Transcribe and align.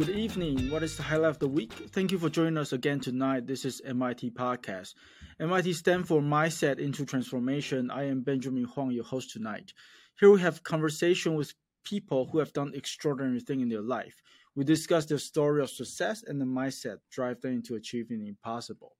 Good 0.00 0.16
evening. 0.16 0.70
What 0.70 0.82
is 0.82 0.96
the 0.96 1.02
highlight 1.02 1.28
of 1.28 1.38
the 1.40 1.46
week? 1.46 1.74
Thank 1.90 2.10
you 2.10 2.18
for 2.18 2.30
joining 2.30 2.56
us 2.56 2.72
again 2.72 3.00
tonight. 3.00 3.46
This 3.46 3.66
is 3.66 3.82
MIT 3.84 4.30
Podcast. 4.30 4.94
MIT 5.38 5.74
stands 5.74 6.08
for 6.08 6.22
Mindset 6.22 6.78
into 6.78 7.04
Transformation. 7.04 7.90
I 7.90 8.04
am 8.04 8.22
Benjamin 8.22 8.64
Huang, 8.64 8.92
your 8.92 9.04
host 9.04 9.30
tonight. 9.30 9.74
Here 10.18 10.30
we 10.30 10.40
have 10.40 10.62
conversation 10.62 11.34
with 11.34 11.52
people 11.84 12.26
who 12.32 12.38
have 12.38 12.54
done 12.54 12.72
extraordinary 12.74 13.40
things 13.40 13.60
in 13.60 13.68
their 13.68 13.82
life. 13.82 14.14
We 14.54 14.64
discuss 14.64 15.04
their 15.04 15.18
story 15.18 15.62
of 15.62 15.68
success 15.68 16.24
and 16.26 16.40
the 16.40 16.46
mindset 16.46 16.96
drive 17.10 17.42
them 17.42 17.56
into 17.56 17.74
achieving 17.74 18.20
the 18.20 18.28
impossible. 18.28 18.92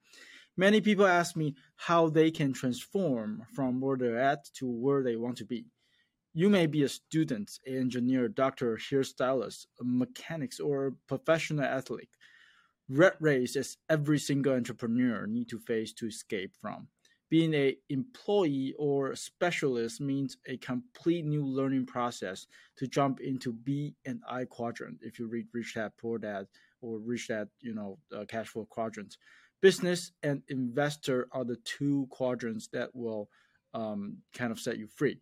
Many 0.59 0.83
people 0.83 1.07
ask 1.07 1.35
me 1.35 1.55
how 1.77 2.11
they 2.11 2.31
can 2.31 2.53
transform 2.53 3.47
from 3.55 3.81
where 3.81 3.97
they're 3.97 4.21
at 4.21 4.45
to 4.57 4.69
where 4.69 5.03
they 5.03 5.17
want 5.17 5.39
to 5.39 5.47
be. 5.47 5.65
You 6.33 6.49
may 6.49 6.67
be 6.67 6.85
a 6.85 6.89
student, 6.89 7.59
an 7.67 7.77
engineer, 7.77 8.29
doctor, 8.29 8.77
hairstylist, 8.77 9.67
a 9.81 9.85
mechanic, 9.85 10.53
or 10.63 10.87
a 10.87 10.93
professional 11.09 11.65
athlete. 11.65 12.11
Red 12.89 13.15
race 13.19 13.57
is 13.57 13.79
every 13.89 14.19
single 14.19 14.55
entrepreneur 14.55 15.27
need 15.27 15.49
to 15.49 15.59
face 15.59 15.93
to 15.95 16.07
escape 16.07 16.53
from. 16.61 16.87
Being 17.31 17.53
a 17.55 17.77
employee 17.89 18.75
or 18.79 19.15
specialist 19.17 20.01
means 20.01 20.37
a 20.47 20.57
complete 20.57 21.25
new 21.25 21.45
learning 21.45 21.87
process 21.87 22.47
to 22.77 22.87
jump 22.87 23.21
into 23.21 23.53
B 23.53 23.97
and 24.05 24.21
I 24.29 24.45
quadrant. 24.45 24.99
If 25.03 25.19
you 25.19 25.27
read 25.27 25.47
Rich 25.53 25.75
Dad 25.75 25.93
Poor 26.01 26.19
Dad 26.19 26.47
or 26.81 26.99
Rich 26.99 27.29
Dad, 27.29 27.49
you 27.61 27.75
know, 27.75 27.99
uh, 28.17 28.25
cash 28.25 28.49
flow 28.49 28.67
quadrant, 28.71 29.17
business 29.61 30.13
and 30.23 30.43
investor 30.49 31.29
are 31.33 31.45
the 31.45 31.59
two 31.65 32.07
quadrants 32.11 32.69
that 32.69 32.91
will 32.95 33.29
um, 33.75 34.19
kind 34.33 34.53
of 34.53 34.61
set 34.61 34.79
you 34.79 34.87
free. 34.87 35.21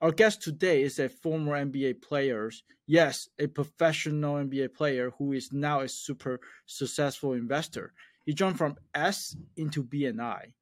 Our 0.00 0.12
guest 0.12 0.42
today 0.42 0.82
is 0.82 1.00
a 1.00 1.08
former 1.08 1.54
NBA 1.54 2.02
player, 2.02 2.52
yes, 2.86 3.28
a 3.40 3.48
professional 3.48 4.36
NBA 4.36 4.72
player 4.72 5.10
who 5.18 5.32
is 5.32 5.52
now 5.52 5.80
a 5.80 5.88
super 5.88 6.38
successful 6.66 7.32
investor. 7.32 7.92
He 8.24 8.32
jumped 8.32 8.58
from 8.58 8.76
S 8.94 9.36
into 9.56 9.82
BNI. 9.82 10.52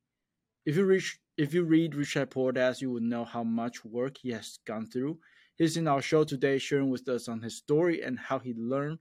If 0.64 0.76
you 0.76 0.86
reach 0.86 1.18
if 1.36 1.52
you 1.52 1.64
read 1.64 1.94
Rich 1.94 2.14
Dad 2.14 2.30
Poor 2.30 2.50
Dad, 2.50 2.80
you 2.80 2.90
will 2.90 3.02
know 3.02 3.26
how 3.26 3.44
much 3.44 3.84
work 3.84 4.16
he 4.16 4.30
has 4.30 4.58
gone 4.66 4.86
through. 4.86 5.18
He's 5.56 5.76
in 5.76 5.86
our 5.86 6.00
show 6.00 6.24
today, 6.24 6.56
sharing 6.56 6.88
with 6.88 7.06
us 7.06 7.28
on 7.28 7.42
his 7.42 7.58
story 7.58 8.00
and 8.00 8.18
how 8.18 8.38
he 8.38 8.54
learned, 8.54 9.00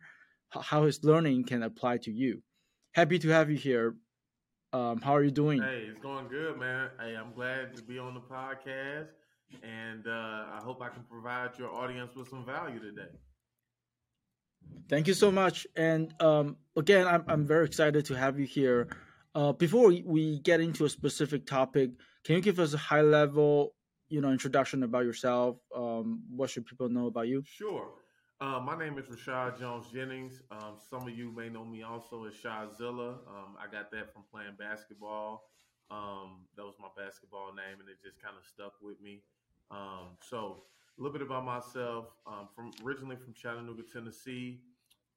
how 0.49 0.83
his 0.83 1.01
learning 1.05 1.45
can 1.45 1.63
apply 1.63 1.99
to 1.99 2.11
you. 2.11 2.43
Happy 2.91 3.19
to 3.19 3.29
have 3.29 3.49
you 3.49 3.55
here. 3.55 3.95
Um, 4.73 4.99
how 4.99 5.15
are 5.15 5.23
you 5.23 5.31
doing? 5.31 5.61
Hey, 5.61 5.87
it's 5.89 6.01
going 6.01 6.27
good, 6.27 6.59
man. 6.59 6.89
Hey, 6.99 7.15
I'm 7.15 7.31
glad 7.31 7.73
to 7.77 7.83
be 7.83 7.97
on 7.97 8.13
the 8.13 8.19
podcast 8.19 9.07
and 9.63 10.07
uh, 10.07 10.45
I 10.53 10.61
hope 10.63 10.81
I 10.81 10.89
can 10.89 11.03
provide 11.03 11.57
your 11.57 11.73
audience 11.73 12.15
with 12.15 12.29
some 12.29 12.45
value 12.45 12.79
today. 12.79 13.09
Thank 14.89 15.07
you 15.07 15.13
so 15.13 15.31
much. 15.31 15.65
And 15.75 16.13
um, 16.21 16.57
again, 16.75 17.07
I'm, 17.07 17.23
I'm 17.27 17.45
very 17.45 17.65
excited 17.65 18.05
to 18.05 18.15
have 18.15 18.39
you 18.39 18.45
here. 18.45 18.87
Uh, 19.33 19.51
before 19.51 19.91
we 20.05 20.39
get 20.39 20.61
into 20.61 20.85
a 20.85 20.89
specific 20.89 21.45
topic, 21.45 21.91
can 22.23 22.35
you 22.35 22.41
give 22.41 22.59
us 22.59 22.73
a 22.73 22.77
high 22.77 23.01
level, 23.01 23.75
you 24.09 24.21
know, 24.21 24.31
introduction 24.31 24.83
about 24.83 25.05
yourself? 25.05 25.57
Um, 25.75 26.23
what 26.29 26.49
should 26.49 26.65
people 26.65 26.89
know 26.89 27.07
about 27.07 27.27
you? 27.27 27.43
Sure. 27.45 27.89
Uh, 28.41 28.59
my 28.59 28.77
name 28.77 28.97
is 28.97 29.05
Rashad 29.05 29.59
Jones 29.59 29.87
Jennings. 29.93 30.41
Um, 30.51 30.75
some 30.89 31.07
of 31.07 31.17
you 31.17 31.31
may 31.31 31.49
know 31.49 31.63
me 31.63 31.83
also 31.83 32.25
as 32.25 32.33
Shadzilla. 32.33 33.19
Um, 33.27 33.55
I 33.59 33.71
got 33.71 33.91
that 33.91 34.13
from 34.13 34.23
playing 34.31 34.55
basketball. 34.59 35.49
Um, 35.89 36.45
that 36.57 36.65
was 36.65 36.75
my 36.79 36.89
basketball 36.97 37.53
name, 37.53 37.79
and 37.79 37.89
it 37.89 37.97
just 38.03 38.21
kind 38.21 38.35
of 38.37 38.43
stuck 38.45 38.73
with 38.81 38.99
me. 39.01 39.23
Um, 39.71 40.17
so 40.21 40.63
a 40.97 41.01
little 41.01 41.17
bit 41.17 41.25
about 41.25 41.45
myself. 41.45 42.07
Um, 42.27 42.47
from 42.55 42.71
originally 42.83 43.15
from 43.15 43.33
Chattanooga, 43.33 43.83
Tennessee. 43.91 44.61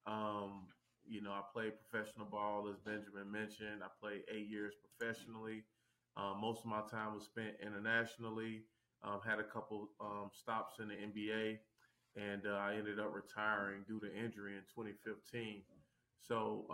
Um, 0.06 0.66
you 1.06 1.22
know, 1.22 1.30
I 1.30 1.42
played 1.52 1.72
professional 1.88 2.26
ball, 2.26 2.68
as 2.70 2.78
Benjamin 2.78 3.30
mentioned. 3.30 3.82
I 3.82 3.88
played 4.00 4.22
eight 4.32 4.48
years 4.48 4.74
professionally. 4.76 5.64
Um, 6.16 6.40
most 6.40 6.60
of 6.60 6.66
my 6.66 6.82
time 6.90 7.14
was 7.14 7.24
spent 7.24 7.54
internationally. 7.62 8.64
Um, 9.04 9.20
had 9.24 9.38
a 9.38 9.44
couple 9.44 9.90
um, 10.00 10.30
stops 10.32 10.80
in 10.80 10.88
the 10.88 10.94
NBA, 10.94 11.58
and 12.16 12.42
uh, 12.46 12.58
I 12.58 12.74
ended 12.74 12.98
up 12.98 13.14
retiring 13.14 13.84
due 13.86 14.00
to 14.00 14.06
injury 14.06 14.54
in 14.54 14.62
2015. 14.74 15.62
So 16.20 16.66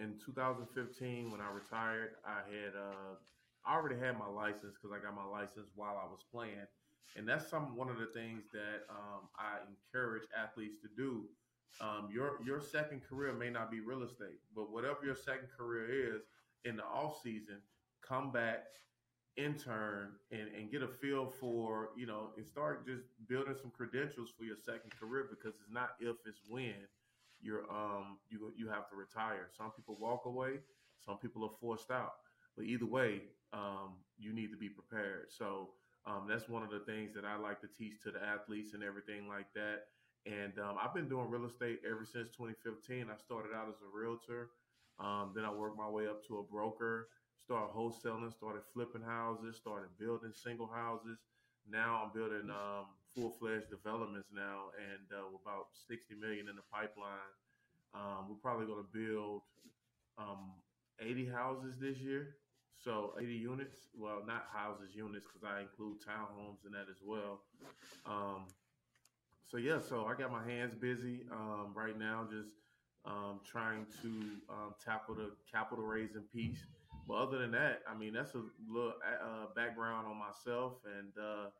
in 0.00 0.14
2015, 0.24 1.30
when 1.30 1.40
I 1.40 1.50
retired, 1.50 2.12
I 2.24 2.46
had 2.48 2.72
uh, 2.78 3.18
I 3.66 3.74
already 3.74 3.98
had 3.98 4.16
my 4.16 4.28
license 4.28 4.78
because 4.78 4.94
I 4.94 5.02
got 5.04 5.14
my 5.14 5.26
license 5.26 5.68
while 5.74 5.98
I 5.98 6.06
was 6.06 6.24
playing 6.30 6.66
and 7.16 7.28
that's 7.28 7.48
some 7.48 7.76
one 7.76 7.88
of 7.88 7.98
the 7.98 8.06
things 8.06 8.44
that 8.52 8.84
um, 8.90 9.28
I 9.38 9.58
encourage 9.68 10.22
athletes 10.36 10.76
to 10.82 10.88
do. 10.96 11.24
Um, 11.80 12.08
your 12.12 12.38
your 12.44 12.60
second 12.60 13.02
career 13.08 13.32
may 13.32 13.50
not 13.50 13.70
be 13.70 13.80
real 13.80 14.02
estate, 14.02 14.40
but 14.54 14.70
whatever 14.70 14.98
your 15.04 15.16
second 15.16 15.48
career 15.56 16.16
is 16.16 16.22
in 16.64 16.76
the 16.76 16.84
off 16.84 17.20
season, 17.22 17.58
come 18.06 18.30
back, 18.30 18.64
intern, 19.36 20.12
and, 20.30 20.48
and 20.56 20.70
get 20.70 20.82
a 20.82 20.88
feel 20.88 21.26
for 21.26 21.90
you 21.96 22.06
know, 22.06 22.30
and 22.36 22.46
start 22.46 22.86
just 22.86 23.04
building 23.28 23.54
some 23.60 23.70
credentials 23.70 24.30
for 24.36 24.44
your 24.44 24.56
second 24.56 24.92
career 24.98 25.26
because 25.30 25.54
it's 25.60 25.72
not 25.72 25.90
if 26.00 26.16
it's 26.26 26.40
when 26.48 26.74
you're 27.40 27.70
um 27.70 28.18
you 28.28 28.52
you 28.56 28.68
have 28.68 28.88
to 28.90 28.96
retire. 28.96 29.48
Some 29.56 29.70
people 29.72 29.96
walk 30.00 30.26
away, 30.26 30.60
some 31.04 31.18
people 31.18 31.44
are 31.44 31.56
forced 31.60 31.90
out, 31.90 32.14
but 32.56 32.64
either 32.66 32.86
way, 32.86 33.22
um, 33.52 33.94
you 34.18 34.32
need 34.32 34.50
to 34.50 34.56
be 34.56 34.68
prepared. 34.68 35.26
So 35.30 35.70
um, 36.06 36.26
that's 36.28 36.48
one 36.48 36.62
of 36.62 36.70
the 36.70 36.80
things 36.80 37.14
that 37.14 37.24
I 37.24 37.36
like 37.36 37.60
to 37.60 37.68
teach 37.68 38.02
to 38.02 38.10
the 38.10 38.22
athletes 38.22 38.74
and 38.74 38.82
everything 38.82 39.28
like 39.28 39.46
that. 39.54 39.86
And 40.26 40.58
um, 40.58 40.76
I've 40.80 40.94
been 40.94 41.08
doing 41.08 41.30
real 41.30 41.46
estate 41.46 41.80
ever 41.86 42.04
since 42.04 42.30
2015. 42.30 43.06
I 43.10 43.16
started 43.18 43.50
out 43.54 43.68
as 43.68 43.80
a 43.82 43.90
realtor. 43.90 44.50
Um, 44.98 45.32
then 45.34 45.44
I 45.44 45.52
worked 45.52 45.78
my 45.78 45.88
way 45.88 46.06
up 46.06 46.26
to 46.28 46.38
a 46.38 46.42
broker, 46.42 47.08
started 47.42 47.74
wholesaling, 47.74 48.32
started 48.32 48.62
flipping 48.72 49.02
houses, 49.02 49.56
started 49.56 49.90
building 49.98 50.32
single 50.34 50.68
houses. 50.68 51.18
Now 51.68 52.02
I'm 52.04 52.12
building 52.12 52.50
um, 52.50 52.86
full 53.14 53.30
fledged 53.38 53.70
developments 53.70 54.28
now, 54.34 54.70
and 54.78 55.06
uh, 55.10 55.26
we're 55.30 55.42
about 55.42 55.66
60 55.88 56.14
million 56.20 56.48
in 56.48 56.56
the 56.56 56.66
pipeline. 56.72 57.30
Um, 57.94 58.26
we're 58.28 58.42
probably 58.42 58.66
going 58.66 58.82
to 58.82 58.90
build 58.92 59.42
um, 60.18 60.52
80 61.00 61.26
houses 61.26 61.74
this 61.80 61.98
year. 61.98 62.36
So 62.78 63.14
80 63.20 63.32
units, 63.32 63.76
well, 63.96 64.22
not 64.26 64.46
houses, 64.52 64.90
units, 64.94 65.26
because 65.32 65.48
I 65.48 65.60
include 65.60 65.98
townhomes 66.00 66.66
in 66.66 66.72
that 66.72 66.86
as 66.90 67.00
well. 67.04 67.40
Um, 68.06 68.46
so 69.48 69.56
yeah, 69.56 69.78
so 69.78 70.06
I 70.06 70.14
got 70.14 70.32
my 70.32 70.44
hands 70.44 70.74
busy 70.74 71.20
um, 71.30 71.72
right 71.74 71.96
now, 71.98 72.26
just 72.28 72.48
um, 73.04 73.40
trying 73.44 73.86
to 74.02 74.08
um, 74.48 74.74
tackle 74.84 75.14
the 75.14 75.30
capital 75.50 75.84
raising 75.84 76.22
piece. 76.32 76.64
But 77.06 77.14
other 77.14 77.38
than 77.38 77.50
that, 77.52 77.82
I 77.88 77.96
mean, 77.96 78.14
that's 78.14 78.34
a 78.34 78.42
little 78.68 78.94
uh, 79.04 79.46
background 79.54 80.06
on 80.06 80.16
myself, 80.16 80.74
and 80.98 81.12
uh, 81.22 81.50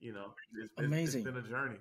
you 0.00 0.12
know, 0.12 0.34
it's, 0.58 0.72
amazing. 0.78 1.26
It's 1.26 1.30
been 1.30 1.44
a 1.44 1.48
journey. 1.48 1.78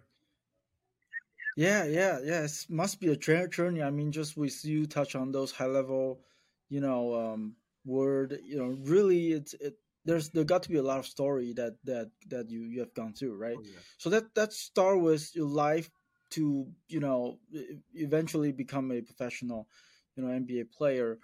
Yeah, 1.56 1.84
yeah, 1.84 2.20
yeah. 2.24 2.44
It 2.44 2.66
must 2.70 3.00
be 3.00 3.10
a 3.10 3.16
journey. 3.16 3.84
I 3.84 3.90
mean, 3.90 4.12
just 4.12 4.36
with 4.36 4.66
you 4.66 4.86
touch 4.86 5.16
on 5.16 5.32
those 5.32 5.52
high 5.52 5.68
level, 5.68 6.20
you 6.70 6.82
know, 6.82 7.14
um, 7.14 7.56
word 7.86 8.40
you 8.44 8.58
know 8.58 8.76
really 8.84 9.32
it's 9.32 9.54
it 9.56 9.76
there's 10.06 10.30
there 10.30 10.44
got 10.44 10.64
to 10.64 10.70
be 10.70 10.78
a 10.78 10.84
lot 10.84 11.00
of 11.00 11.06
story 11.06 11.54
that 11.54 11.76
that 11.84 12.10
that 12.28 12.50
you 12.50 12.62
you 12.62 12.80
have 12.80 12.94
gone 12.94 13.14
through 13.14 13.36
right? 13.36 13.58
Oh, 13.58 13.64
yeah. 13.64 13.80
so 13.98 14.10
that 14.10 14.36
that 14.36 14.54
start 14.54 15.00
with 15.02 15.36
your 15.36 15.48
life 15.48 15.90
to 16.32 16.68
you 16.88 17.00
know 17.00 17.40
eventually 17.94 18.52
become 18.52 18.92
a 18.92 19.02
professional 19.02 19.68
you 20.16 20.24
know 20.24 20.30
nba 20.30 20.72
player. 20.72 21.20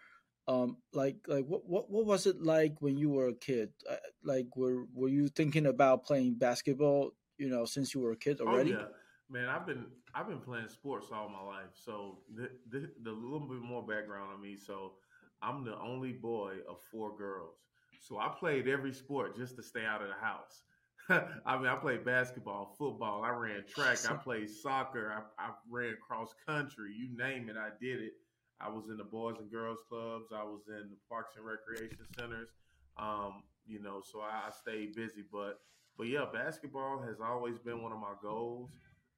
Um 0.47 0.77
like 0.93 1.17
like 1.27 1.45
what 1.45 1.67
what, 1.67 1.89
what 1.89 2.05
was 2.05 2.25
it 2.25 2.41
like 2.41 2.81
when 2.81 2.97
you 2.97 3.09
were 3.09 3.27
a 3.27 3.35
kid? 3.35 3.69
Uh, 3.89 3.95
like 4.23 4.47
were 4.55 4.85
were 4.93 5.09
you 5.09 5.27
thinking 5.27 5.65
about 5.65 6.05
playing 6.05 6.35
basketball 6.35 7.11
you 7.37 7.49
know 7.49 7.65
since 7.65 7.93
you 7.93 8.01
were 8.01 8.13
a 8.13 8.17
kid 8.17 8.39
oh, 8.41 8.47
already? 8.47 8.73
oh, 8.73 8.79
yeah. 8.79 8.85
man 9.29 9.47
i've 9.47 9.67
been 9.67 9.85
i've 10.15 10.27
been 10.27 10.39
playing 10.39 10.67
sports 10.69 11.07
all 11.13 11.29
my 11.29 11.41
life. 11.41 11.71
So 11.73 12.19
the, 12.35 12.49
the, 12.69 12.89
the 13.03 13.11
little 13.11 13.47
bit 13.47 13.61
more 13.61 13.85
background 13.85 14.31
on 14.33 14.41
me. 14.41 14.57
So 14.57 14.93
I'm 15.41 15.63
the 15.63 15.77
only 15.79 16.11
boy 16.11 16.55
of 16.67 16.77
four 16.91 17.15
girls. 17.17 17.55
So 18.01 18.17
I 18.17 18.29
played 18.39 18.67
every 18.67 18.93
sport 18.93 19.35
just 19.37 19.55
to 19.57 19.63
stay 19.63 19.85
out 19.85 20.01
of 20.01 20.07
the 20.07 20.25
house. 20.25 20.63
I 21.45 21.57
mean, 21.57 21.67
I 21.67 21.75
played 21.75 22.05
basketball, 22.05 22.75
football, 22.77 23.23
I 23.23 23.29
ran 23.29 23.63
track, 23.67 23.99
I 24.09 24.13
played 24.23 24.49
soccer, 24.49 25.11
I, 25.11 25.43
I, 25.43 25.51
ran 25.69 25.95
cross 26.05 26.35
country, 26.45 26.93
you 26.95 27.17
name 27.17 27.49
it, 27.49 27.55
I 27.57 27.69
did 27.81 28.01
it. 28.01 28.13
I 28.61 28.69
was 28.69 28.89
in 28.89 28.97
the 28.97 29.05
Boys 29.05 29.37
and 29.39 29.49
Girls 29.49 29.79
Clubs, 29.89 30.27
I 30.35 30.43
was 30.43 30.61
in 30.67 30.89
the 30.89 30.97
Parks 31.09 31.35
and 31.35 31.45
Recreation 31.45 32.05
Centers, 32.17 32.49
um, 32.97 33.43
you 33.65 33.81
know, 33.81 34.01
so 34.03 34.19
I, 34.19 34.47
I 34.47 34.51
stayed 34.51 34.95
busy. 34.95 35.23
But, 35.31 35.59
but 35.97 36.07
yeah, 36.07 36.25
basketball 36.31 37.01
has 37.01 37.19
always 37.21 37.57
been 37.57 37.81
one 37.81 37.91
of 37.91 37.99
my 37.99 38.13
goals. 38.21 38.69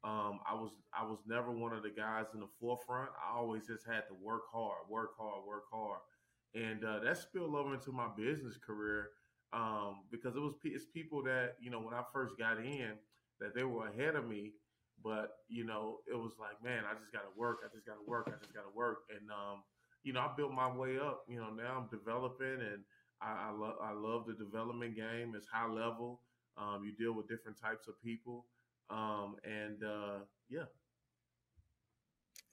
Um, 0.03 0.39
I 0.49 0.55
was 0.55 0.71
I 0.97 1.05
was 1.05 1.19
never 1.27 1.51
one 1.51 1.73
of 1.73 1.83
the 1.83 1.91
guys 1.91 2.25
in 2.33 2.39
the 2.39 2.49
forefront. 2.59 3.11
I 3.21 3.37
always 3.37 3.67
just 3.67 3.85
had 3.85 4.07
to 4.07 4.15
work 4.19 4.49
hard, 4.51 4.89
work 4.89 5.11
hard, 5.15 5.45
work 5.45 5.65
hard 5.71 5.99
and 6.53 6.83
uh, 6.83 6.99
that 6.99 7.17
spilled 7.17 7.55
over 7.55 7.73
into 7.73 7.91
my 7.91 8.07
business 8.15 8.57
career 8.57 9.09
um, 9.53 10.03
because 10.11 10.35
it 10.35 10.39
was 10.39 10.53
it's 10.63 10.85
people 10.85 11.23
that 11.23 11.55
you 11.61 11.69
know 11.71 11.79
when 11.79 11.93
I 11.93 12.03
first 12.13 12.37
got 12.37 12.57
in 12.59 12.93
that 13.39 13.55
they 13.55 13.63
were 13.63 13.87
ahead 13.87 14.15
of 14.15 14.27
me, 14.27 14.53
But 15.03 15.31
you 15.47 15.63
know, 15.65 15.99
it 16.07 16.15
was 16.15 16.33
like, 16.39 16.61
man, 16.63 16.83
I 16.89 16.93
just 16.93 17.11
got 17.11 17.21
to 17.21 17.33
work. 17.35 17.59
I 17.65 17.73
just 17.73 17.85
got 17.85 17.93
to 17.95 18.05
work. 18.07 18.29
I 18.33 18.37
just 18.39 18.53
got 18.53 18.61
to 18.63 18.75
work. 18.75 18.99
And 19.09 19.29
um, 19.31 19.63
you 20.03 20.13
know, 20.13 20.21
I 20.21 20.29
built 20.35 20.51
my 20.51 20.69
way 20.71 20.97
up. 20.99 21.23
You 21.27 21.39
know, 21.39 21.49
now 21.49 21.77
I'm 21.77 21.87
developing, 21.89 22.59
and 22.61 22.83
I, 23.21 23.49
I 23.49 23.51
love 23.51 23.75
I 23.81 23.91
love 23.93 24.25
the 24.27 24.33
development 24.33 24.95
game. 24.95 25.33
It's 25.35 25.47
high 25.47 25.69
level. 25.69 26.21
Um, 26.57 26.83
you 26.85 26.91
deal 26.93 27.13
with 27.13 27.27
different 27.29 27.59
types 27.59 27.87
of 27.87 27.95
people, 28.03 28.45
um, 28.89 29.35
and 29.43 29.83
uh, 29.83 30.19
yeah. 30.49 30.65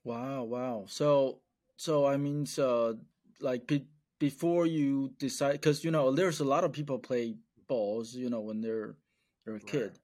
Wow, 0.05 0.45
wow. 0.45 0.85
So, 0.89 1.41
so 1.77 2.07
I 2.07 2.17
mean, 2.17 2.47
so 2.47 2.99
like 3.41 3.67
be, 3.67 3.87
before 4.19 4.67
you 4.67 5.13
decide, 5.19 5.53
because 5.53 5.85
you 5.85 5.91
know, 5.91 6.13
there's 6.13 6.41
a 6.41 6.45
lot 6.45 6.65
of 6.65 6.73
people 6.73 6.99
play 6.99 7.37
balls, 7.69 8.15
you 8.15 8.31
know, 8.31 8.41
when 8.41 8.61
they're 8.61 8.97
they're 9.45 9.57
a 9.57 9.61
kid, 9.61 9.99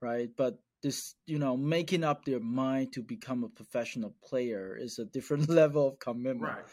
right? 0.00 0.10
right? 0.10 0.28
But 0.36 0.58
this, 0.82 1.14
you 1.26 1.38
know, 1.38 1.56
making 1.56 2.04
up 2.04 2.24
their 2.24 2.40
mind 2.40 2.92
to 2.92 3.02
become 3.02 3.42
a 3.42 3.48
professional 3.48 4.14
player 4.22 4.76
is 4.78 4.98
a 4.98 5.04
different 5.04 5.48
level 5.60 5.88
of 5.88 5.98
commitment, 5.98 6.42
right? 6.42 6.64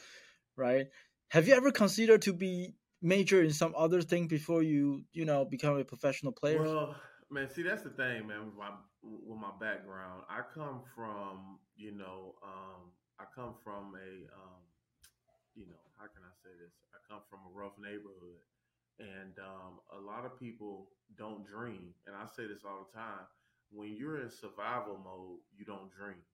Right? 0.57 0.85
Have 1.29 1.47
you 1.47 1.53
ever 1.53 1.71
considered 1.71 2.23
to 2.23 2.33
be 2.33 2.75
major 3.01 3.41
in 3.41 3.51
some 3.51 3.73
other 3.75 4.01
thing 4.01 4.27
before 4.27 4.61
you, 4.61 5.03
you 5.13 5.25
know, 5.25 5.45
become 5.45 5.77
a 5.77 5.85
professional 5.85 6.33
player? 6.33 6.61
Well, 6.61 6.95
man, 7.31 7.49
see, 7.49 7.63
that's 7.63 7.83
the 7.83 7.89
thing, 7.89 8.27
man. 8.27 8.45
With 8.45 8.55
my 8.55 8.69
with 9.01 9.39
my 9.39 9.51
background, 9.59 10.23
I 10.29 10.41
come 10.53 10.81
from, 10.95 11.59
you 11.75 11.93
know, 11.93 12.35
um, 12.43 12.91
I 13.19 13.23
come 13.33 13.55
from 13.63 13.95
a, 13.95 14.09
um, 14.35 14.61
you 15.61 15.69
know, 15.69 15.85
how 16.01 16.09
can 16.09 16.25
I 16.25 16.33
say 16.41 16.49
this? 16.57 16.73
I 16.89 16.97
come 17.05 17.21
from 17.29 17.45
a 17.45 17.51
rough 17.53 17.77
neighborhood, 17.77 18.41
and 18.97 19.37
um, 19.37 19.77
a 19.93 20.01
lot 20.01 20.25
of 20.25 20.39
people 20.41 20.89
don't 21.17 21.45
dream. 21.45 21.93
And 22.09 22.15
I 22.17 22.25
say 22.25 22.49
this 22.49 22.65
all 22.65 22.81
the 22.89 22.93
time: 22.97 23.29
when 23.69 23.93
you're 23.93 24.21
in 24.21 24.29
survival 24.33 24.97
mode, 24.97 25.45
you 25.53 25.65
don't 25.65 25.93
dream, 25.93 26.25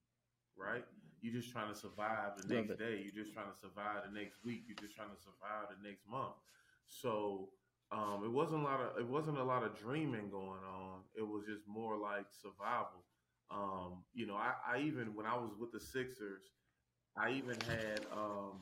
right? 0.56 0.86
You're 1.20 1.36
just 1.36 1.52
trying 1.52 1.74
to 1.74 1.78
survive 1.78 2.40
the 2.40 2.48
next 2.48 2.80
day. 2.80 3.04
You're 3.04 3.24
just 3.26 3.34
trying 3.36 3.52
to 3.52 3.60
survive 3.60 4.08
the 4.08 4.14
next 4.16 4.40
week. 4.46 4.64
You're 4.68 4.80
just 4.80 4.96
trying 4.96 5.12
to 5.12 5.20
survive 5.20 5.68
the 5.76 5.82
next 5.84 6.08
month. 6.08 6.40
So 6.88 7.50
um, 7.92 8.24
it 8.24 8.32
wasn't 8.32 8.62
a 8.62 8.64
lot 8.64 8.80
of 8.80 8.98
it 8.98 9.08
wasn't 9.08 9.38
a 9.38 9.44
lot 9.44 9.64
of 9.64 9.78
dreaming 9.78 10.30
going 10.30 10.64
on. 10.64 11.04
It 11.18 11.28
was 11.28 11.44
just 11.46 11.68
more 11.68 11.98
like 11.98 12.32
survival. 12.32 13.04
Um, 13.50 14.04
you 14.14 14.28
know, 14.28 14.36
I, 14.36 14.54
I, 14.76 14.80
even 14.82 15.16
when 15.16 15.26
I 15.26 15.36
was 15.36 15.52
with 15.60 15.72
the 15.72 15.80
Sixers, 15.80 16.44
I 17.18 17.32
even 17.32 17.56
had 17.62 18.02
um, 18.12 18.60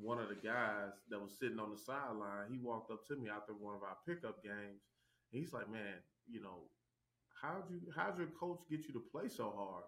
one 0.00 0.18
of 0.18 0.28
the 0.28 0.34
guys 0.36 0.92
that 1.10 1.20
was 1.20 1.38
sitting 1.38 1.58
on 1.58 1.70
the 1.70 1.78
sideline. 1.78 2.50
He 2.50 2.58
walked 2.58 2.90
up 2.90 3.06
to 3.08 3.16
me 3.16 3.28
after 3.30 3.52
one 3.52 3.74
of 3.74 3.82
our 3.82 3.96
pickup 4.06 4.42
games. 4.42 4.82
he's 5.30 5.52
like, 5.52 5.70
"Man, 5.70 5.96
you 6.28 6.40
know, 6.40 6.70
how'd 7.42 7.70
you 7.70 7.80
how'd 7.94 8.18
your 8.18 8.28
coach 8.28 8.60
get 8.70 8.86
you 8.86 8.92
to 8.94 9.00
play 9.12 9.28
so 9.28 9.50
hard?" 9.56 9.84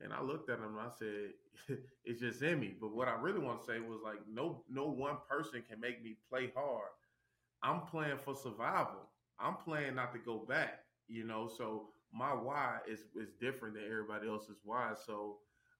And 0.00 0.12
I 0.12 0.22
looked 0.22 0.48
at 0.50 0.58
him 0.58 0.76
and 0.76 0.80
I 0.80 0.90
said, 0.90 1.32
"It's 2.04 2.20
just 2.20 2.42
in 2.42 2.60
me." 2.60 2.76
But 2.80 2.94
what 2.94 3.08
I 3.08 3.14
really 3.20 3.40
want 3.40 3.60
to 3.60 3.66
say 3.66 3.80
was 3.80 4.00
like, 4.04 4.18
no, 4.28 4.64
no 4.70 4.86
one 4.88 5.16
person 5.28 5.62
can 5.68 5.80
make 5.80 6.02
me 6.02 6.16
play 6.28 6.52
hard. 6.54 6.90
I'm 7.62 7.82
playing 7.82 8.18
for 8.18 8.34
survival. 8.34 9.10
I'm 9.38 9.56
playing 9.56 9.94
not 9.96 10.12
to 10.12 10.18
go 10.18 10.38
back, 10.48 10.84
you 11.08 11.24
know. 11.24 11.48
So 11.48 11.90
my 12.12 12.30
why 12.32 12.78
is 12.88 13.00
is 13.16 13.30
different 13.40 13.74
than 13.74 13.84
everybody 13.84 14.28
else's 14.28 14.60
why. 14.64 14.94
So 15.06 15.38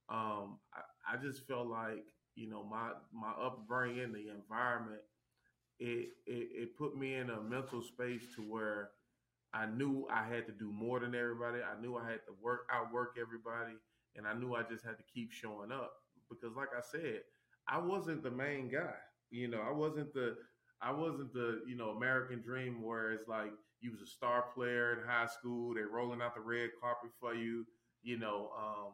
um, 0.08 0.58
I, 0.74 1.14
I 1.14 1.16
just 1.16 1.46
felt 1.46 1.68
like 1.68 2.06
you 2.38 2.48
know 2.50 2.64
my 2.64 2.92
my 3.12 3.32
upbringing, 3.44 4.12
the 4.12 4.30
environment, 4.30 5.02
it, 5.78 6.10
it 6.26 6.48
it 6.62 6.78
put 6.78 6.96
me 6.96 7.14
in 7.14 7.30
a 7.30 7.40
mental 7.40 7.82
space 7.82 8.24
to 8.36 8.42
where 8.42 8.90
I 9.54 9.66
knew 9.66 10.06
I 10.10 10.24
had 10.24 10.46
to 10.46 10.52
do 10.52 10.70
more 10.72 11.00
than 11.00 11.14
everybody. 11.14 11.60
I 11.62 11.80
knew 11.80 11.96
I 11.96 12.04
had 12.04 12.20
to 12.26 12.34
work 12.42 12.68
outwork 12.72 13.16
everybody, 13.20 13.76
and 14.16 14.26
I 14.26 14.34
knew 14.34 14.54
I 14.54 14.62
just 14.62 14.84
had 14.84 14.98
to 14.98 15.04
keep 15.12 15.32
showing 15.32 15.72
up 15.72 15.92
because, 16.30 16.56
like 16.56 16.70
I 16.76 16.82
said, 16.82 17.22
I 17.68 17.78
wasn't 17.78 18.22
the 18.22 18.30
main 18.30 18.70
guy. 18.70 18.94
You 19.30 19.48
know, 19.48 19.60
I 19.60 19.72
wasn't 19.72 20.12
the 20.14 20.36
I 20.82 20.92
wasn't 20.92 21.32
the 21.32 21.62
you 21.66 21.76
know 21.76 21.90
American 21.90 22.42
dream 22.42 22.82
where 22.82 23.12
it's 23.12 23.28
like 23.28 23.52
you 23.80 23.90
was 23.92 24.00
a 24.02 24.06
star 24.06 24.46
player 24.54 24.92
in 25.00 25.08
high 25.08 25.26
school. 25.26 25.74
They're 25.74 25.88
rolling 25.88 26.22
out 26.22 26.34
the 26.34 26.40
red 26.40 26.70
carpet 26.80 27.10
for 27.20 27.34
you. 27.34 27.66
You 28.02 28.18
know, 28.18 28.50
um, 28.58 28.92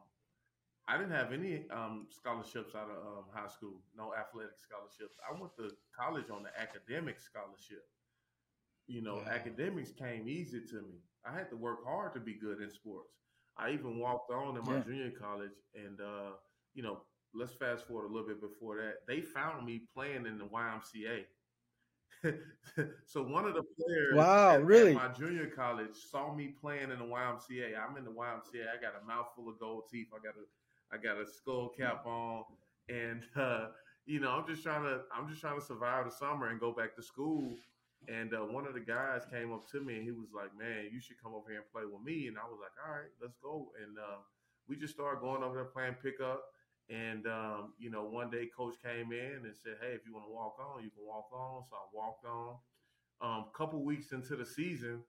I 0.86 0.98
didn't 0.98 1.12
have 1.12 1.32
any 1.32 1.64
um, 1.70 2.06
scholarships 2.10 2.74
out 2.74 2.90
of 2.90 2.96
um, 3.06 3.24
high 3.32 3.48
school. 3.48 3.80
No 3.96 4.12
athletic 4.14 4.58
scholarships. 4.58 5.16
I 5.24 5.32
went 5.38 5.54
to 5.56 5.70
college 5.98 6.30
on 6.30 6.42
the 6.42 6.50
academic 6.60 7.20
scholarship. 7.20 7.84
You 8.86 9.00
know, 9.00 9.22
yeah. 9.24 9.32
academics 9.32 9.92
came 9.92 10.28
easy 10.28 10.60
to 10.70 10.76
me. 10.76 11.00
I 11.24 11.32
had 11.32 11.48
to 11.50 11.56
work 11.56 11.84
hard 11.86 12.12
to 12.14 12.20
be 12.20 12.34
good 12.34 12.60
in 12.60 12.70
sports. 12.70 13.14
I 13.56 13.70
even 13.70 13.98
walked 13.98 14.30
on 14.30 14.56
in 14.56 14.64
my 14.64 14.76
yeah. 14.76 14.84
junior 14.84 15.10
college, 15.10 15.56
and 15.74 16.00
uh, 16.00 16.36
you 16.74 16.82
know, 16.82 16.98
let's 17.32 17.54
fast 17.54 17.86
forward 17.86 18.10
a 18.10 18.12
little 18.12 18.28
bit 18.28 18.42
before 18.42 18.76
that. 18.76 19.06
They 19.08 19.22
found 19.22 19.64
me 19.64 19.82
playing 19.94 20.26
in 20.26 20.36
the 20.38 20.44
YMCA 20.44 21.24
so 23.06 23.22
one 23.22 23.44
of 23.44 23.54
the 23.54 23.62
players 23.62 24.14
wow, 24.14 24.54
at, 24.54 24.64
really? 24.64 24.90
At 24.90 24.96
my 24.96 25.08
junior 25.08 25.46
college 25.46 25.96
saw 26.10 26.34
me 26.34 26.54
playing 26.60 26.90
in 26.90 26.98
the 26.98 27.04
YMCA. 27.04 27.72
I'm 27.78 27.96
in 27.96 28.04
the 28.04 28.10
YMCA. 28.10 28.64
I 28.72 28.80
got 28.80 29.00
a 29.00 29.06
mouthful 29.06 29.48
of 29.48 29.58
gold 29.58 29.84
teeth. 29.90 30.08
I 30.12 30.22
got 30.24 30.34
a 30.34 30.44
I 30.94 30.96
got 31.02 31.20
a 31.20 31.26
skull 31.26 31.72
cap 31.76 32.06
on, 32.06 32.44
and 32.88 33.22
uh, 33.36 33.66
you 34.06 34.20
know 34.20 34.30
I'm 34.30 34.46
just 34.46 34.62
trying 34.62 34.84
to 34.84 35.00
I'm 35.14 35.28
just 35.28 35.40
trying 35.40 35.58
to 35.58 35.64
survive 35.64 36.04
the 36.04 36.12
summer 36.12 36.48
and 36.48 36.60
go 36.60 36.72
back 36.72 36.94
to 36.96 37.02
school. 37.02 37.56
And 38.06 38.34
uh, 38.34 38.44
one 38.44 38.66
of 38.66 38.74
the 38.74 38.84
guys 38.84 39.22
came 39.32 39.50
up 39.50 39.66
to 39.72 39.80
me 39.80 39.96
and 39.96 40.04
he 40.04 40.12
was 40.12 40.28
like, 40.34 40.52
"Man, 40.58 40.90
you 40.92 41.00
should 41.00 41.16
come 41.22 41.32
over 41.32 41.48
here 41.48 41.64
and 41.64 41.72
play 41.72 41.88
with 41.90 42.04
me." 42.04 42.28
And 42.28 42.36
I 42.38 42.44
was 42.44 42.60
like, 42.60 42.76
"All 42.84 42.92
right, 42.92 43.10
let's 43.20 43.38
go." 43.42 43.72
And 43.82 43.98
uh, 43.98 44.20
we 44.68 44.76
just 44.76 44.94
started 44.94 45.20
going 45.20 45.42
over 45.42 45.54
there 45.54 45.64
playing 45.64 45.96
pickup. 46.02 46.44
And 46.90 47.26
um, 47.26 47.72
you 47.78 47.90
know, 47.90 48.04
one 48.04 48.30
day 48.30 48.48
coach 48.54 48.74
came 48.84 49.12
in 49.12 49.48
and 49.48 49.56
said, 49.56 49.80
"Hey, 49.80 49.96
if 49.96 50.04
you 50.06 50.12
want 50.12 50.26
to 50.28 50.32
walk 50.32 50.56
on, 50.60 50.84
you 50.84 50.90
can 50.90 51.06
walk 51.06 51.32
on." 51.32 51.64
So 51.64 51.76
I 51.76 51.86
walked 51.92 52.26
on. 52.26 52.56
A 53.22 53.26
um, 53.26 53.44
couple 53.56 53.82
weeks 53.82 54.12
into 54.12 54.36
the 54.36 54.44
season, 54.44 55.00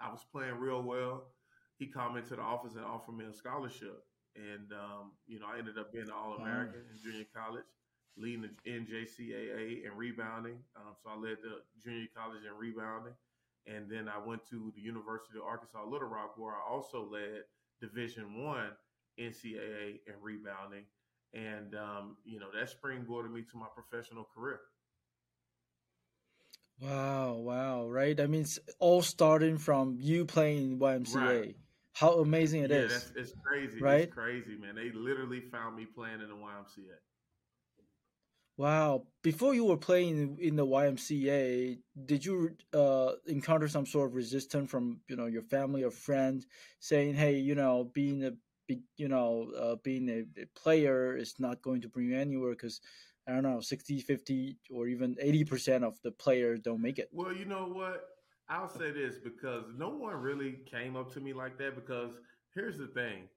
I 0.00 0.10
was 0.10 0.24
playing 0.30 0.54
real 0.54 0.82
well. 0.82 1.24
He 1.78 1.86
called 1.86 2.14
me 2.14 2.22
to 2.22 2.36
the 2.36 2.42
office 2.42 2.74
and 2.74 2.84
offered 2.84 3.16
me 3.16 3.24
a 3.24 3.32
scholarship, 3.32 4.04
and 4.38 4.72
um, 4.72 5.12
you 5.26 5.40
know, 5.40 5.46
I 5.52 5.58
ended 5.58 5.78
up 5.78 5.92
being 5.92 6.06
an 6.06 6.14
All 6.14 6.34
American 6.34 6.80
in 6.86 6.96
junior 7.02 7.26
college, 7.34 7.66
leading 8.16 8.42
the 8.46 8.70
NJCAA 8.70 9.84
in 9.84 9.92
rebounding. 9.96 10.58
Um, 10.76 10.94
so 11.02 11.10
I 11.10 11.16
led 11.18 11.38
the 11.42 11.66
junior 11.82 12.06
college 12.16 12.46
in 12.46 12.54
rebounding, 12.54 13.14
and 13.66 13.90
then 13.90 14.08
I 14.08 14.18
went 14.24 14.46
to 14.50 14.72
the 14.74 14.82
University 14.82 15.38
of 15.38 15.44
Arkansas 15.44 15.84
Little 15.84 16.08
Rock, 16.08 16.34
where 16.36 16.54
I 16.54 16.62
also 16.70 17.08
led 17.10 17.44
Division 17.80 18.42
One 18.44 18.70
NCAA 19.18 20.00
and 20.06 20.16
rebounding. 20.22 20.84
And, 21.34 21.74
um, 21.74 22.16
you 22.24 22.38
know, 22.38 22.46
that 22.58 22.70
springboarded 22.70 23.30
me 23.30 23.42
to 23.50 23.56
my 23.58 23.66
professional 23.74 24.26
career. 24.34 24.60
Wow, 26.80 27.34
wow, 27.34 27.88
right? 27.88 28.18
I 28.18 28.26
mean, 28.26 28.42
it's 28.42 28.58
all 28.78 29.02
starting 29.02 29.58
from 29.58 29.98
you 30.00 30.24
playing 30.24 30.78
YMCA. 30.78 31.14
Right. 31.14 31.56
How 31.98 32.20
amazing 32.20 32.62
it 32.62 32.70
yeah, 32.70 32.76
is! 32.76 32.92
That's, 32.92 33.12
it's 33.16 33.32
crazy. 33.44 33.80
Right? 33.80 34.02
It's 34.02 34.14
crazy, 34.14 34.56
man. 34.56 34.76
They 34.76 34.92
literally 34.92 35.40
found 35.40 35.74
me 35.74 35.84
playing 35.84 36.20
in 36.20 36.28
the 36.28 36.34
YMCA. 36.34 36.94
Wow. 38.56 39.06
Before 39.22 39.52
you 39.52 39.64
were 39.64 39.76
playing 39.76 40.38
in 40.40 40.54
the 40.54 40.64
YMCA, 40.64 41.78
did 42.06 42.24
you 42.24 42.56
uh, 42.72 43.12
encounter 43.26 43.66
some 43.66 43.84
sort 43.84 44.10
of 44.10 44.14
resistance 44.14 44.70
from, 44.70 45.00
you 45.08 45.16
know, 45.16 45.26
your 45.26 45.42
family 45.42 45.82
or 45.82 45.90
friend 45.90 46.46
saying, 46.78 47.14
hey, 47.14 47.36
you 47.36 47.56
know, 47.56 47.90
being 47.92 48.24
a 48.24 48.32
be, 48.68 48.80
you 48.96 49.08
know, 49.08 49.50
uh, 49.58 49.76
being 49.82 50.08
a, 50.08 50.42
a, 50.42 50.46
player 50.54 51.16
is 51.16 51.34
not 51.38 51.62
going 51.62 51.80
to 51.80 51.88
bring 51.88 52.10
you 52.10 52.16
anywhere 52.18 52.52
because 52.52 52.80
I 53.26 53.32
don't 53.32 53.42
know, 53.42 53.60
60, 53.60 54.00
50, 54.00 54.58
or 54.70 54.86
even 54.86 55.16
80% 55.16 55.82
of 55.82 55.98
the 56.02 56.12
players 56.12 56.60
don't 56.60 56.82
make 56.82 56.98
it. 56.98 57.08
Well, 57.12 57.34
you 57.34 57.44
know 57.44 57.66
what? 57.66 58.04
I'll 58.48 58.68
say 58.68 58.90
this 58.90 59.16
because 59.18 59.64
no 59.76 59.90
one 59.90 60.14
really 60.16 60.60
came 60.70 60.96
up 60.96 61.12
to 61.14 61.20
me 61.20 61.32
like 61.32 61.58
that 61.58 61.74
because 61.74 62.12
here's 62.54 62.78
the 62.78 62.86
thing. 62.86 63.28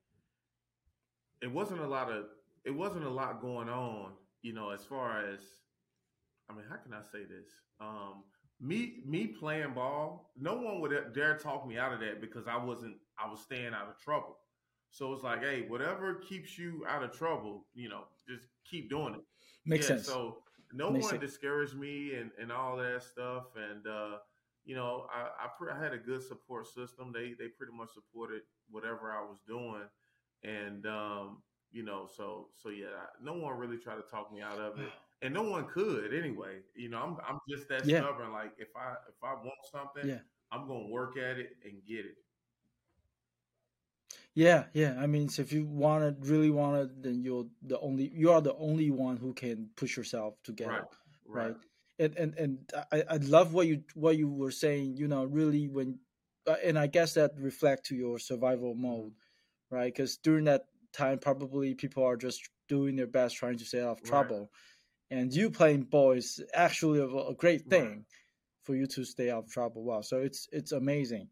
It 1.42 1.52
wasn't 1.52 1.82
a 1.82 1.88
lot 1.88 2.12
of 2.12 2.26
it 2.64 2.72
wasn't 2.72 3.06
a 3.06 3.10
lot 3.10 3.42
going 3.42 3.70
on, 3.70 4.12
you 4.42 4.54
know, 4.54 4.70
as 4.70 4.84
far 4.86 5.26
as 5.26 5.40
I 6.50 6.54
mean, 6.54 6.66
how 6.70 6.78
can 6.78 6.94
I 6.94 7.02
say 7.02 7.24
this? 7.24 7.48
Um, 7.80 8.24
me 8.60 9.02
me 9.06 9.28
playing 9.28 9.74
ball, 9.74 10.32
no 10.40 10.56
one 10.56 10.80
would 10.82 11.14
dare 11.14 11.38
talk 11.38 11.68
me 11.68 11.78
out 11.78 11.94
of 11.94 12.00
that 12.02 12.22
because 12.22 12.48
I 12.48 12.58
wasn't 12.64 12.96
I 13.18 13.30
was 13.30 13.42
staying 13.42 13.74
out 13.74 13.90
of 13.90 13.98
trouble. 14.00 14.38
So 14.92 15.14
it's 15.14 15.24
like, 15.24 15.42
hey, 15.42 15.66
whatever 15.68 16.16
keeps 16.16 16.58
you 16.58 16.86
out 16.88 17.02
of 17.02 17.12
trouble, 17.18 17.66
you 17.74 17.90
know, 17.90 18.04
just 18.28 18.48
keep 18.70 18.90
doing 18.90 19.16
it. 19.16 19.22
Makes 19.66 19.90
yeah, 19.90 19.96
sense. 19.96 20.06
So 20.08 20.38
no 20.74 20.92
Makes 20.92 21.04
one 21.04 21.12
sense. 21.12 21.32
discouraged 21.32 21.76
me 21.76 22.16
and, 22.16 22.32
and 22.40 22.52
all 22.52 22.78
that 22.78 23.02
stuff. 23.04 23.46
And, 23.56 23.88
uh, 23.88 24.18
you 24.66 24.76
know, 24.76 25.08
I, 25.14 25.46
I, 25.46 25.48
pre- 25.58 25.72
I, 25.72 25.82
had 25.82 25.94
a 25.94 25.98
good 25.98 26.22
support 26.22 26.68
system. 26.68 27.12
They, 27.14 27.34
they 27.38 27.48
pretty 27.48 27.74
much 27.74 27.90
supported 27.94 28.42
whatever 28.70 29.12
I 29.12 29.22
was 29.22 29.40
doing. 29.48 29.84
And, 30.44 30.86
um, 30.86 31.42
you 31.72 31.84
know, 31.84 32.08
so, 32.16 32.48
so 32.62 32.70
yeah, 32.70 33.10
no 33.22 33.34
one 33.34 33.58
really 33.58 33.78
tried 33.78 33.96
to 33.96 34.04
talk 34.10 34.32
me 34.32 34.42
out 34.42 34.60
of 34.60 34.80
it 34.80 34.90
and 35.22 35.34
no 35.34 35.44
one 35.44 35.66
could 35.68 36.14
anyway. 36.14 36.60
You 36.76 36.90
know, 36.90 37.00
I'm, 37.00 37.18
I'm 37.28 37.40
just 37.50 37.68
that 37.70 37.86
yeah. 37.86 38.02
stubborn. 38.02 38.32
Like 38.32 38.52
if 38.58 38.70
I, 38.76 38.94
if 39.08 39.24
I 39.24 39.34
want 39.34 39.60
something, 39.72 40.10
yeah. 40.10 40.20
I'm 40.52 40.68
going 40.68 40.88
to 40.88 40.92
work 40.92 41.18
at 41.18 41.38
it 41.38 41.58
and 41.64 41.74
get 41.88 42.06
it. 42.06 42.18
Yeah, 44.34 44.66
yeah. 44.74 44.96
I 44.98 45.08
mean, 45.08 45.28
so 45.28 45.42
if 45.42 45.52
you 45.52 45.66
want 45.66 46.04
it, 46.04 46.16
really 46.22 46.50
want 46.50 46.78
it, 46.78 47.04
then 47.04 47.22
you're 47.22 47.48
the 47.62 47.80
only 47.80 48.12
you 48.14 48.32
are 48.32 48.42
the 48.42 48.56
only 48.56 48.90
one 48.90 49.18
who 49.18 49.34
can 49.34 49.70
push 49.76 49.98
yourself 49.98 50.36
to 50.44 50.54
get 50.54 50.68
right, 50.68 50.80
it, 50.80 50.88
right. 51.26 51.48
right? 51.48 51.56
And 52.02 52.16
and 52.18 52.36
and 52.36 52.72
I 52.92 53.04
I 53.10 53.18
love 53.18 53.54
what 53.54 53.68
you 53.68 53.84
what 53.96 54.18
you 54.18 54.30
were 54.30 54.52
saying. 54.52 54.98
You 54.98 55.08
know, 55.08 55.26
really 55.26 55.68
when, 55.70 56.00
uh, 56.48 56.58
and 56.64 56.80
I 56.80 56.88
guess 56.88 57.14
that 57.16 57.32
reflect 57.38 57.86
to 57.88 57.96
your 57.96 58.20
survival 58.20 58.76
mode, 58.76 59.14
right? 59.70 59.94
Because 59.94 60.18
during 60.18 60.46
that 60.46 60.66
time, 60.94 61.20
probably 61.20 61.76
people 61.76 62.04
are 62.04 62.18
just 62.18 62.50
doing 62.68 62.96
their 62.98 63.08
best 63.08 63.36
trying 63.38 63.58
to 63.60 63.66
stay 63.66 63.82
out 63.82 64.00
of 64.00 64.04
Right. 64.04 64.04
trouble, 64.04 64.52
and 65.12 65.34
you 65.34 65.52
playing 65.52 65.84
ball 65.86 66.14
is 66.14 66.44
actually 66.54 67.00
a, 67.00 67.08
a 67.08 67.36
great 67.36 67.64
Right. 67.66 67.66
thing 67.70 68.06
for 68.64 68.76
you 68.76 68.88
to 68.88 69.06
stay 69.06 69.32
out 69.32 69.46
of 69.46 69.52
trouble. 69.52 69.84
Wow, 69.84 70.02
so 70.02 70.22
it's 70.22 70.50
it's 70.52 70.72
amazing. 70.74 71.30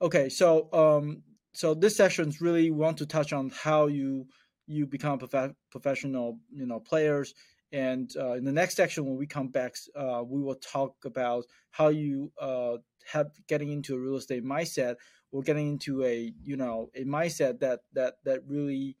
Okay, 0.00 0.28
so 0.28 0.72
um, 0.72 1.22
so 1.52 1.74
this 1.74 1.96
session's 1.96 2.40
really 2.40 2.70
want 2.70 2.98
to 2.98 3.06
touch 3.06 3.32
on 3.32 3.50
how 3.50 3.86
you 3.86 4.28
you 4.66 4.86
become 4.86 5.18
prof- 5.18 5.56
professional, 5.70 6.40
you 6.50 6.66
know, 6.66 6.78
players. 6.80 7.34
And 7.72 8.10
uh, 8.16 8.32
in 8.32 8.44
the 8.44 8.52
next 8.52 8.76
section, 8.76 9.04
when 9.04 9.16
we 9.16 9.26
come 9.26 9.48
back, 9.48 9.74
uh, 9.94 10.22
we 10.26 10.40
will 10.40 10.54
talk 10.54 11.04
about 11.04 11.44
how 11.70 11.88
you 11.88 12.32
uh, 12.40 12.78
have 13.12 13.30
getting 13.46 13.70
into 13.70 13.94
a 13.94 13.98
real 13.98 14.16
estate 14.16 14.44
mindset 14.44 14.96
or 15.32 15.42
getting 15.42 15.68
into 15.68 16.02
a 16.04 16.32
you 16.42 16.56
know 16.56 16.90
a 16.94 17.04
mindset 17.04 17.60
that 17.60 17.80
that 17.92 18.14
that 18.24 18.40
really 18.46 18.96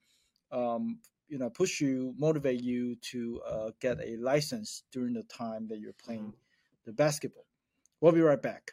um, 0.52 0.98
you 1.28 1.38
know 1.38 1.48
push 1.50 1.80
you, 1.80 2.14
motivate 2.18 2.62
you 2.62 2.96
to 2.96 3.40
uh, 3.46 3.70
get 3.80 3.98
a 4.04 4.16
license 4.16 4.82
during 4.92 5.14
the 5.14 5.22
time 5.24 5.68
that 5.68 5.78
you're 5.80 5.94
playing 5.94 6.32
Mhm. 6.32 6.34
the 6.84 6.92
basketball. 6.92 7.46
We'll 8.00 8.12
be 8.12 8.20
right 8.20 8.40
back. 8.40 8.72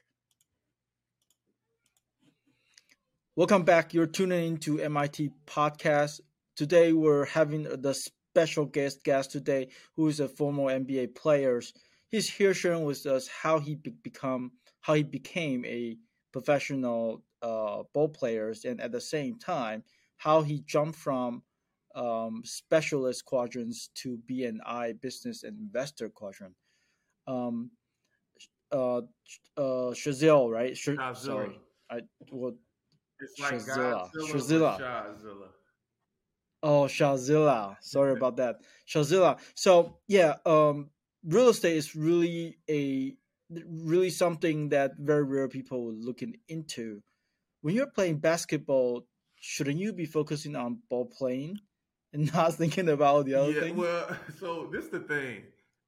Welcome 3.35 3.63
back. 3.63 3.93
You're 3.93 4.07
tuning 4.07 4.47
into 4.47 4.79
MIT 4.79 5.31
podcast. 5.45 6.21
Today 6.55 6.93
we're 6.93 7.25
having 7.25 7.63
the 7.63 7.93
special 8.35 8.65
guest 8.65 9.01
guest 9.05 9.31
today, 9.31 9.69
who 9.95 10.09
is 10.09 10.19
a 10.19 10.27
former 10.27 10.63
NBA 10.63 11.07
player. 11.15 11.61
He's 12.09 12.29
here 12.29 12.53
sharing 12.53 12.83
with 12.83 13.05
us 13.05 13.29
how 13.29 13.59
he 13.59 13.75
be- 13.75 13.91
become 14.03 14.51
how 14.81 14.93
he 14.93 15.03
became 15.03 15.63
a 15.63 15.97
professional 16.33 17.23
uh, 17.41 17.83
ball 17.93 18.09
player, 18.09 18.53
and 18.65 18.81
at 18.81 18.91
the 18.91 18.99
same 18.99 19.39
time 19.39 19.83
how 20.17 20.41
he 20.41 20.59
jumped 20.65 20.97
from 20.99 21.43
um, 21.95 22.41
specialist 22.43 23.23
quadrants 23.23 23.87
to 23.95 24.19
BNI 24.29 24.99
business 24.99 25.43
and 25.43 25.57
investor 25.57 26.09
quadrant. 26.09 26.55
Um, 27.27 27.71
uh, 28.69 28.97
uh, 29.55 29.93
Shazil, 29.95 30.51
right? 30.51 30.75
Sh- 30.75 30.99
sorry, 31.13 31.57
I 31.89 32.01
well, 32.31 32.55
It's 33.21 33.39
like 33.39 33.53
Shadzilla. 33.53 34.11
Godzilla, 34.11 34.33
Shadzilla. 34.33 34.75
Shadzilla. 34.77 35.49
Oh, 36.63 36.83
Shadzilla. 36.83 37.75
Sorry 37.81 38.13
about 38.13 38.37
that. 38.37 38.57
Shadzilla. 38.87 39.39
So 39.55 39.97
yeah, 40.07 40.35
um, 40.45 40.89
real 41.23 41.49
estate 41.49 41.77
is 41.77 41.95
really 41.95 42.57
a 42.69 43.15
really 43.49 44.09
something 44.09 44.69
that 44.69 44.93
very 44.97 45.23
rare 45.23 45.47
people 45.47 45.89
are 45.89 46.05
looking 46.05 46.35
into. 46.47 47.01
When 47.61 47.75
you're 47.75 47.87
playing 47.87 48.19
basketball, 48.19 49.07
shouldn't 49.39 49.79
you 49.79 49.93
be 49.93 50.05
focusing 50.05 50.55
on 50.55 50.79
ball 50.89 51.05
playing 51.05 51.59
and 52.13 52.31
not 52.33 52.55
thinking 52.55 52.89
about 52.89 53.25
the 53.25 53.35
other 53.35 53.51
yeah, 53.51 53.59
thing? 53.61 53.77
well, 53.77 54.17
so 54.39 54.69
this 54.71 54.85
is 54.85 54.91
the 54.91 54.99
thing. 55.01 55.43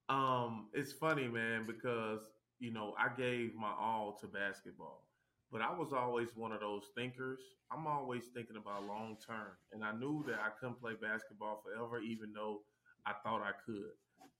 Um, 0.10 0.68
it's 0.74 0.94
funny, 0.94 1.28
man, 1.28 1.66
because 1.66 2.22
you 2.60 2.72
know 2.72 2.94
I 2.98 3.10
gave 3.20 3.56
my 3.56 3.72
all 3.80 4.18
to 4.22 4.28
basketball, 4.28 5.07
but 5.52 5.62
I 5.62 5.72
was 5.72 5.94
always 5.94 6.30
one 6.36 6.52
of 6.52 6.60
those 6.60 6.84
thinkers. 6.96 7.40
I'm 7.72 7.88
always 7.88 8.26
thinking 8.34 8.58
about 8.58 8.86
long 8.86 9.18
term, 9.26 9.56
and 9.72 9.84
I 9.84 9.94
knew 9.94 10.24
that 10.28 10.40
I 10.40 10.50
couldn't 10.60 10.80
play 10.80 10.94
basketball 11.02 11.64
forever, 11.64 12.00
even 12.00 12.34
though 12.34 12.62
I 13.06 13.14
thought 13.24 13.42
I 13.42 13.52
could. 13.66 13.92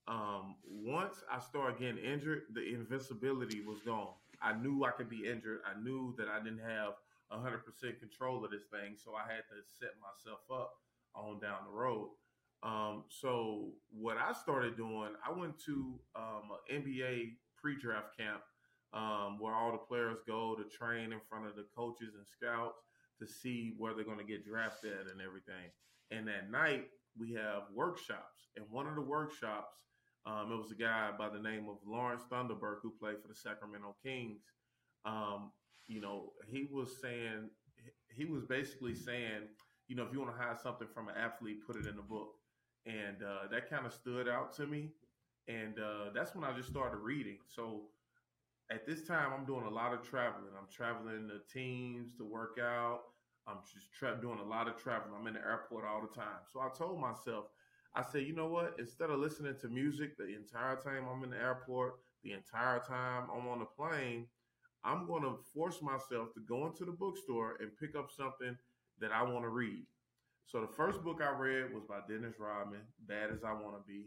Um, 0.06 0.56
once 0.66 1.22
I 1.30 1.38
started 1.40 1.78
getting 1.78 1.98
injured, 1.98 2.44
the 2.54 2.74
invincibility 2.74 3.60
was 3.60 3.78
gone. 3.84 4.14
I 4.40 4.54
knew 4.54 4.84
I 4.84 4.90
could 4.90 5.10
be 5.10 5.26
injured. 5.26 5.60
I 5.66 5.78
knew 5.80 6.14
that 6.16 6.28
I 6.28 6.42
didn't 6.42 6.60
have 6.60 6.94
100% 7.32 8.00
control 8.00 8.44
of 8.44 8.50
this 8.50 8.64
thing, 8.70 8.96
so 8.96 9.12
I 9.14 9.22
had 9.22 9.44
to 9.50 9.60
set 9.78 9.90
myself 10.00 10.40
up 10.50 10.72
on 11.14 11.40
down 11.40 11.58
the 11.66 11.78
road. 11.78 12.10
Um, 12.62 13.04
so 13.08 13.68
what 13.90 14.16
I 14.16 14.32
started 14.32 14.76
doing, 14.76 15.10
I 15.26 15.32
went 15.32 15.58
to 15.66 15.98
um, 16.16 16.50
an 16.70 16.82
NBA 16.82 17.34
pre-draft 17.56 18.16
camp 18.16 18.40
um, 18.92 19.38
where 19.38 19.54
all 19.54 19.72
the 19.72 19.78
players 19.78 20.18
go 20.26 20.54
to 20.54 20.64
train 20.76 21.12
in 21.12 21.20
front 21.28 21.46
of 21.46 21.56
the 21.56 21.66
coaches 21.76 22.14
and 22.16 22.26
scouts 22.26 22.82
to 23.20 23.26
see 23.26 23.74
where 23.76 23.94
they're 23.94 24.04
going 24.04 24.18
to 24.18 24.24
get 24.24 24.46
drafted 24.46 25.06
and 25.10 25.20
everything. 25.20 25.70
And 26.10 26.28
at 26.28 26.50
night 26.50 26.86
we 27.18 27.32
have 27.34 27.62
workshops, 27.74 28.48
and 28.56 28.64
one 28.70 28.86
of 28.86 28.94
the 28.94 29.02
workshops, 29.02 29.84
um, 30.26 30.52
it 30.52 30.56
was 30.56 30.70
a 30.70 30.74
guy 30.74 31.10
by 31.18 31.28
the 31.28 31.38
name 31.38 31.66
of 31.68 31.76
Lawrence 31.86 32.22
Funderburke 32.30 32.80
who 32.82 32.92
played 32.98 33.20
for 33.20 33.28
the 33.28 33.34
Sacramento 33.34 33.96
Kings. 34.02 34.40
Um, 35.04 35.52
you 35.86 36.00
know, 36.00 36.32
he 36.46 36.68
was 36.70 37.00
saying 37.00 37.50
he 38.10 38.24
was 38.24 38.44
basically 38.44 38.94
saying, 38.94 39.48
you 39.86 39.96
know, 39.96 40.02
if 40.02 40.12
you 40.12 40.20
want 40.20 40.36
to 40.36 40.42
hide 40.42 40.60
something 40.60 40.88
from 40.92 41.08
an 41.08 41.14
athlete, 41.16 41.66
put 41.66 41.76
it 41.76 41.86
in 41.86 41.98
a 41.98 42.02
book 42.02 42.34
and 42.88 43.22
uh, 43.22 43.48
that 43.50 43.68
kind 43.68 43.86
of 43.86 43.92
stood 43.92 44.28
out 44.28 44.54
to 44.56 44.66
me. 44.66 44.90
And 45.46 45.78
uh, 45.78 46.10
that's 46.14 46.34
when 46.34 46.44
I 46.44 46.56
just 46.56 46.68
started 46.68 46.98
reading. 46.98 47.38
So 47.46 47.82
at 48.70 48.86
this 48.86 49.02
time, 49.02 49.32
I'm 49.32 49.46
doing 49.46 49.64
a 49.64 49.70
lot 49.70 49.94
of 49.94 50.02
traveling. 50.02 50.52
I'm 50.58 50.68
traveling 50.70 51.28
to 51.28 51.52
teams 51.52 52.14
to 52.18 52.24
work 52.24 52.58
out. 52.60 53.00
I'm 53.46 53.58
just 53.72 53.92
tra- 53.92 54.18
doing 54.20 54.38
a 54.38 54.44
lot 54.44 54.68
of 54.68 54.76
traveling. 54.76 55.14
I'm 55.18 55.26
in 55.26 55.34
the 55.34 55.40
airport 55.40 55.84
all 55.86 56.02
the 56.02 56.14
time. 56.14 56.44
So 56.52 56.60
I 56.60 56.68
told 56.76 57.00
myself, 57.00 57.46
I 57.94 58.02
said, 58.02 58.26
you 58.26 58.34
know 58.34 58.46
what? 58.48 58.76
Instead 58.78 59.08
of 59.08 59.18
listening 59.18 59.54
to 59.62 59.68
music 59.68 60.18
the 60.18 60.26
entire 60.34 60.76
time 60.76 61.06
I'm 61.10 61.24
in 61.24 61.30
the 61.30 61.38
airport, 61.38 61.94
the 62.22 62.32
entire 62.32 62.80
time 62.80 63.28
I'm 63.32 63.48
on 63.48 63.60
the 63.60 63.64
plane, 63.64 64.26
I'm 64.84 65.06
going 65.06 65.22
to 65.22 65.38
force 65.54 65.80
myself 65.80 66.34
to 66.34 66.40
go 66.46 66.66
into 66.66 66.84
the 66.84 66.92
bookstore 66.92 67.56
and 67.60 67.70
pick 67.80 67.96
up 67.96 68.10
something 68.10 68.56
that 69.00 69.12
I 69.12 69.22
want 69.22 69.44
to 69.44 69.48
read. 69.48 69.86
So 70.44 70.60
the 70.60 70.72
first 70.76 71.02
book 71.02 71.20
I 71.22 71.30
read 71.30 71.72
was 71.74 71.84
by 71.88 72.00
Dennis 72.08 72.34
Rodman, 72.38 72.80
Bad 73.06 73.30
as 73.32 73.44
I 73.44 73.52
Want 73.52 73.76
to 73.76 73.82
Be. 73.86 74.06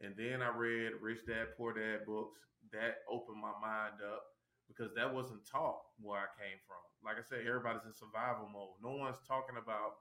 And 0.00 0.14
then 0.16 0.42
I 0.42 0.56
read 0.56 0.92
Rich 1.00 1.26
Dad 1.26 1.48
Poor 1.56 1.72
Dad 1.72 2.06
books. 2.06 2.40
That 2.72 3.02
opened 3.10 3.40
my 3.40 3.52
mind 3.60 4.00
up 4.02 4.22
because 4.68 4.94
that 4.94 5.12
wasn't 5.12 5.46
taught 5.46 5.82
where 6.00 6.20
I 6.20 6.30
came 6.38 6.58
from. 6.66 6.82
Like 7.04 7.18
I 7.18 7.22
said, 7.22 7.46
everybody's 7.46 7.84
in 7.86 7.92
survival 7.92 8.48
mode. 8.48 8.78
No 8.82 8.92
one's 8.96 9.18
talking 9.26 9.56
about 9.60 9.92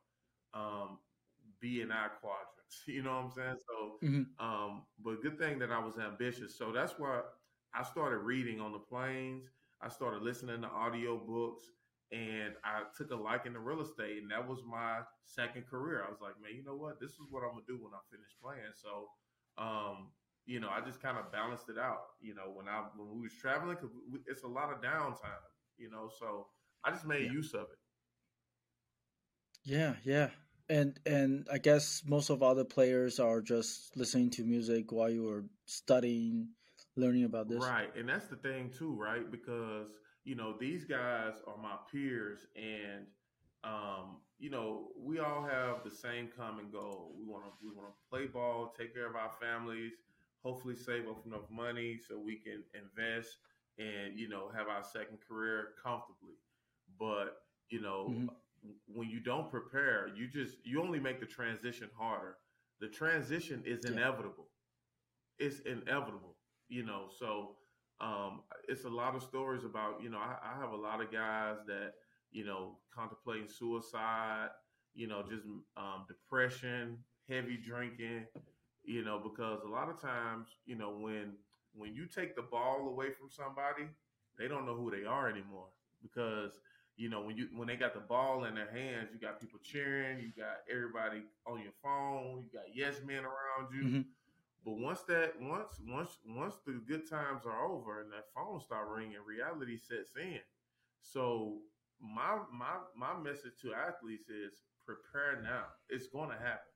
um, 0.53 0.99
B 1.59 1.81
and 1.81 1.91
I 1.91 2.07
quadrants. 2.19 2.83
You 2.87 3.03
know 3.03 3.15
what 3.15 3.25
I'm 3.25 3.31
saying? 3.31 3.57
So, 3.67 3.99
Mhm. 4.03 4.25
um, 4.39 4.85
but 4.99 5.21
good 5.21 5.37
thing 5.37 5.59
that 5.59 5.71
I 5.71 5.79
was 5.79 5.97
ambitious. 5.97 6.55
So 6.57 6.71
that's 6.71 6.97
why 6.99 7.23
I 7.73 7.83
started 7.83 8.19
reading 8.19 8.59
on 8.61 8.71
the 8.71 8.79
planes. 8.79 9.49
I 9.81 9.89
started 9.89 10.21
listening 10.21 10.61
to 10.61 10.67
audio 10.67 11.17
books 11.17 11.65
and 12.11 12.55
I 12.63 12.83
took 12.95 13.11
a 13.11 13.15
liking 13.15 13.53
to 13.53 13.59
real 13.59 13.81
estate, 13.81 14.21
and 14.23 14.31
that 14.31 14.47
was 14.47 14.63
my 14.63 15.01
second 15.25 15.67
career. 15.67 16.03
I 16.03 16.09
was 16.09 16.21
like, 16.21 16.39
man, 16.41 16.55
you 16.55 16.63
know 16.63 16.75
what? 16.75 16.99
This 16.99 17.11
is 17.11 17.27
what 17.29 17.43
I'm 17.43 17.51
gonna 17.51 17.65
do 17.67 17.77
when 17.83 17.93
I 17.93 17.99
finish 18.09 18.35
playing. 18.41 18.73
So, 18.73 19.11
um, 19.57 20.11
you 20.49 20.61
know, 20.61 20.69
I 20.69 20.81
just 20.81 21.01
kind 21.01 21.17
of 21.17 21.31
balanced 21.31 21.69
it 21.69 21.77
out. 21.79 22.17
You 22.21 22.35
know, 22.35 22.51
when 22.53 22.67
I 22.69 22.85
when 22.97 23.09
we 23.15 23.21
was 23.23 23.33
traveling, 23.35 23.77
because 23.77 23.95
it's 24.27 24.43
a 24.43 24.47
lot 24.47 24.71
of 24.73 24.81
downtime. 24.81 25.45
You 25.77 25.91
know, 25.91 26.09
so 26.19 26.47
I 26.85 26.91
just 26.91 27.05
made 27.05 27.27
Yeah. 27.27 27.31
use 27.31 27.53
of 27.53 27.63
it. 27.63 27.79
Yeah, 29.63 29.95
yeah. 30.03 30.29
And 30.69 30.99
and 31.05 31.47
I 31.51 31.57
guess 31.57 32.03
most 32.05 32.29
of 32.29 32.43
other 32.43 32.63
players 32.65 33.19
are 33.19 33.41
just 33.41 33.95
listening 33.97 34.29
to 34.31 34.43
music 34.43 34.91
while 34.91 35.09
you 35.09 35.23
were 35.23 35.45
studying, 35.65 36.49
learning 36.95 37.23
about 37.25 37.49
this. 37.49 37.71
Right. 37.71 37.95
And 37.95 38.09
that's 38.09 38.27
the 38.27 38.35
thing 38.35 38.69
too, 38.69 38.95
right? 38.95 39.29
Because, 39.29 39.87
you 40.23 40.35
know, 40.35 40.55
these 40.59 40.85
guys 40.85 41.33
are 41.47 41.57
my 41.57 41.77
peers 41.91 42.47
and 42.55 43.05
um, 43.63 44.17
you 44.39 44.49
know, 44.49 44.89
we 44.97 45.19
all 45.19 45.43
have 45.43 45.83
the 45.83 45.91
same 45.91 46.29
common 46.35 46.69
goal. 46.71 47.13
We 47.17 47.25
want 47.25 47.45
to 47.45 47.51
we 47.63 47.73
want 47.73 47.89
to 47.89 48.09
play 48.09 48.25
ball, 48.27 48.73
take 48.77 48.93
care 48.93 49.07
of 49.09 49.15
our 49.15 49.31
families, 49.41 49.93
hopefully 50.43 50.75
save 50.75 51.07
up 51.07 51.25
enough 51.25 51.49
money 51.49 51.97
so 51.97 52.17
we 52.19 52.37
can 52.37 52.63
invest 52.73 53.37
and, 53.77 54.17
you 54.17 54.27
know, 54.27 54.49
have 54.49 54.67
our 54.67 54.83
second 54.83 55.19
career 55.27 55.69
comfortably. 55.81 56.35
But, 56.99 57.41
you 57.69 57.81
know, 57.81 58.13
Mhm. 58.13 58.29
when 58.87 59.09
you 59.09 59.19
don't 59.19 59.49
prepare, 59.49 60.07
you 60.15 60.27
just 60.27 60.65
you 60.65 60.81
only 60.81 60.99
make 60.99 61.19
the 61.19 61.25
transition 61.25 61.89
harder. 61.97 62.37
The 62.79 62.87
transition 62.89 63.63
is 63.65 63.83
Yeah. 63.83 63.91
inevitable. 63.91 64.49
It's 65.37 65.59
inevitable, 65.61 66.37
you 66.67 66.83
know. 66.83 67.07
So 67.09 67.57
um, 67.99 68.43
it's 68.67 68.83
a 68.85 68.89
lot 68.89 69.15
of 69.15 69.23
stories 69.23 69.63
about 69.63 70.01
you 70.01 70.09
know 70.09 70.17
I, 70.19 70.37
I 70.43 70.59
have 70.59 70.71
a 70.71 70.75
lot 70.77 71.01
of 71.01 71.11
guys 71.11 71.57
that 71.67 71.93
you 72.31 72.45
know 72.45 72.79
contemplating 72.93 73.47
suicide, 73.47 74.49
you 74.93 75.07
know, 75.07 75.23
just 75.23 75.45
um, 75.77 76.05
depression, 76.07 77.03
heavy 77.27 77.57
drinking, 77.57 78.27
you 78.89 79.05
know, 79.05 79.21
because 79.23 79.61
a 79.63 79.67
lot 79.67 79.87
of 79.87 80.01
times 80.01 80.47
you 80.65 80.75
know 80.75 80.89
when 80.89 81.33
when 81.75 81.93
you 81.93 82.07
take 82.07 82.35
the 82.35 82.41
ball 82.41 82.87
away 82.89 83.11
from 83.11 83.29
somebody, 83.29 83.83
they 84.37 84.47
don't 84.47 84.65
know 84.65 84.75
who 84.75 84.89
they 84.89 85.05
are 85.05 85.29
anymore 85.29 85.67
because 86.01 86.59
you 86.97 87.07
know 87.07 87.21
when 87.21 87.37
you 87.37 87.49
when 87.55 87.67
they 87.67 87.75
got 87.75 87.93
the 87.93 87.99
ball 87.99 88.45
in 88.45 88.55
their 88.55 88.71
hands, 88.71 89.09
you 89.13 89.19
got 89.19 89.39
people 89.39 89.59
cheering, 89.63 90.17
you 90.19 90.31
got 90.35 90.57
everybody 90.71 91.21
on 91.45 91.61
your 91.61 91.71
phone, 91.83 92.43
you 92.43 92.49
got 92.51 92.65
yes 92.73 92.95
men 93.05 93.23
around 93.25 93.71
you. 93.71 93.83
Mm-hmm. 93.83 94.01
But 94.65 94.77
once 94.79 95.01
that 95.01 95.33
once 95.39 95.79
once 95.87 96.17
once 96.27 96.55
the 96.65 96.81
good 96.87 97.07
times 97.07 97.43
are 97.45 97.65
over 97.65 98.01
and 98.01 98.11
that 98.11 98.25
phone 98.33 98.59
start 98.59 98.87
ringing, 98.89 99.17
reality 99.23 99.77
sets 99.77 100.09
in. 100.19 100.39
So 101.01 101.59
my 102.01 102.39
my 102.51 102.77
my 102.97 103.21
message 103.21 103.53
to 103.61 103.73
athletes 103.73 104.29
is 104.29 104.63
prepare 104.83 105.43
now. 105.43 105.65
It's 105.89 106.07
going 106.07 106.29
to 106.29 106.35
happen. 106.35 106.68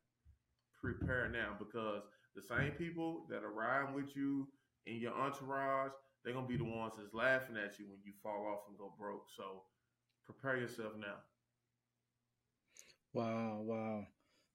Prepare 0.83 1.29
now 1.29 1.55
because 1.57 2.03
the 2.35 2.41
same 2.41 2.71
people 2.71 3.25
that 3.29 3.43
are 3.43 3.53
riding 3.53 3.95
with 3.95 4.15
you 4.15 4.47
in 4.85 4.97
your 4.97 5.13
entourage, 5.13 5.91
they're 6.23 6.33
gonna 6.33 6.47
be 6.47 6.57
the 6.57 6.63
ones 6.63 6.93
that's 6.97 7.13
laughing 7.13 7.55
at 7.55 7.79
you 7.79 7.85
when 7.85 7.99
you 8.03 8.11
fall 8.21 8.47
off 8.51 8.67
and 8.67 8.77
go 8.77 8.93
broke. 8.99 9.25
So 9.37 9.63
prepare 10.25 10.57
yourself 10.59 10.93
now. 10.99 11.15
Wow, 13.13 13.61
wow. 13.61 14.07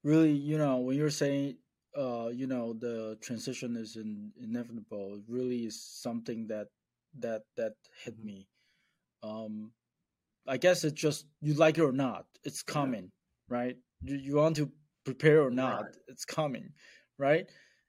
Really, 0.04 0.32
you 0.32 0.58
know, 0.58 0.78
when 0.78 0.96
you're 0.96 1.10
saying 1.10 1.56
uh, 1.96 2.28
you 2.28 2.46
know, 2.46 2.74
the 2.74 3.16
transition 3.20 3.76
is 3.76 3.96
in, 3.96 4.30
inevitable, 4.40 5.14
it 5.14 5.22
really 5.26 5.64
is 5.64 5.82
something 5.82 6.46
that 6.48 6.68
that 7.18 7.42
that 7.56 7.72
hit 8.04 8.16
mm-hmm. 8.18 8.26
me. 8.26 8.48
Um 9.22 9.72
I 10.46 10.56
guess 10.56 10.84
it's 10.84 11.00
just 11.00 11.26
you 11.40 11.54
like 11.54 11.78
it 11.78 11.82
or 11.82 11.92
not, 11.92 12.26
it's 12.44 12.62
coming, 12.62 13.10
yeah. 13.50 13.56
right? 13.56 13.76
You, 14.02 14.16
you 14.16 14.36
want 14.36 14.56
to 14.56 14.70
prepare 15.08 15.42
or 15.42 15.50
not, 15.50 15.82
right. 15.82 15.96
it's 16.08 16.24
coming, 16.24 16.70
right? 17.18 17.46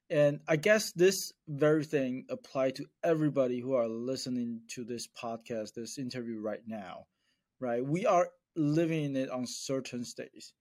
And 0.10 0.40
I 0.48 0.56
guess 0.56 0.92
this 0.92 1.34
very 1.48 1.84
thing 1.84 2.26
apply 2.30 2.72
to 2.72 2.86
everybody 3.04 3.60
who 3.60 3.74
are 3.74 3.88
listening 3.88 4.62
to 4.70 4.84
this 4.84 5.08
podcast, 5.08 5.74
this 5.74 5.98
interview 5.98 6.40
right 6.40 6.66
now, 6.66 7.06
right? 7.60 7.86
We 7.86 8.06
are 8.06 8.30
living 8.56 9.04
in 9.04 9.16
it 9.16 9.30
on 9.30 9.46
certain 9.46 10.04
days. 10.18 10.54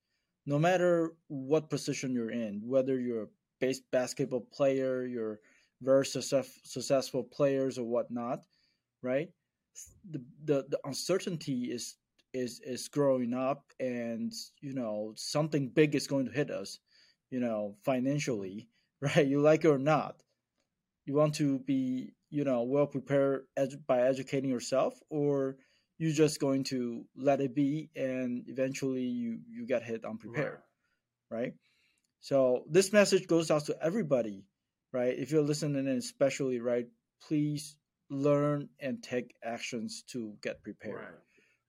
No 0.47 0.59
matter 0.59 1.13
what 1.29 1.71
position 1.71 2.13
you're 2.13 2.31
in, 2.31 2.61
whether 2.65 2.99
you're 2.99 3.25
a 3.25 3.35
base 3.61 3.81
basketball 3.93 4.47
player, 4.53 5.07
you're 5.07 5.41
very 5.81 6.07
success, 6.07 6.51
successful 6.65 7.23
players 7.23 7.79
or 7.79 7.85
whatnot, 7.85 8.43
right? 9.03 9.31
the, 10.11 10.21
the 10.45 10.67
the 10.69 10.79
uncertainty 10.85 11.71
is 11.71 11.97
is 12.33 12.61
is 12.61 12.89
growing 12.89 13.35
up 13.35 13.65
and 13.81 14.33
you 14.61 14.75
know 14.75 15.13
something 15.17 15.69
big 15.69 15.95
is 15.95 16.07
going 16.07 16.27
to 16.27 16.33
hit 16.33 16.51
us 16.51 16.79
you 17.31 17.41
know 17.41 17.77
financially 17.85 18.69
right 19.01 19.27
you 19.27 19.41
like 19.41 19.65
it 19.65 19.69
or 19.69 19.79
not 19.79 20.23
you 21.07 21.15
want 21.15 21.35
to 21.35 21.59
be 21.61 22.13
you 22.31 22.45
know 22.45 22.63
well 22.63 22.87
prepared 22.87 23.45
ed- 23.57 23.87
by 23.87 24.03
educating 24.03 24.51
yourself 24.51 24.95
or 25.11 25.57
you're 25.99 26.13
just 26.13 26.41
going 26.41 26.63
to 26.63 27.05
let 27.17 27.41
it 27.41 27.55
be 27.55 27.91
and 27.97 28.45
eventually 28.49 29.03
you 29.05 29.41
you 29.49 29.67
get 29.67 29.83
hit 29.83 30.05
unprepared 30.05 30.59
right, 31.31 31.41
right? 31.41 31.55
so 32.21 32.65
this 32.71 32.93
message 32.93 33.27
goes 33.27 33.51
out 33.51 33.65
to 33.65 33.77
everybody 33.83 34.45
right 34.93 35.19
if 35.19 35.31
you're 35.31 35.43
listening 35.43 35.89
especially 35.89 36.61
right 36.61 36.87
please 37.27 37.77
learn 38.11 38.69
and 38.81 39.03
take 39.03 39.35
actions 39.43 40.05
to 40.09 40.35
get 40.43 40.63
prepared 40.63 40.97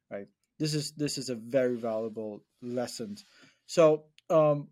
right, 0.09 0.19
right? 0.19 0.27
This 0.59 0.73
is 0.73 0.91
this 0.93 1.17
is 1.17 1.29
a 1.29 1.35
very 1.35 1.75
valuable 1.75 2.43
lesson 2.61 3.15
so 3.65 4.03
um 4.29 4.67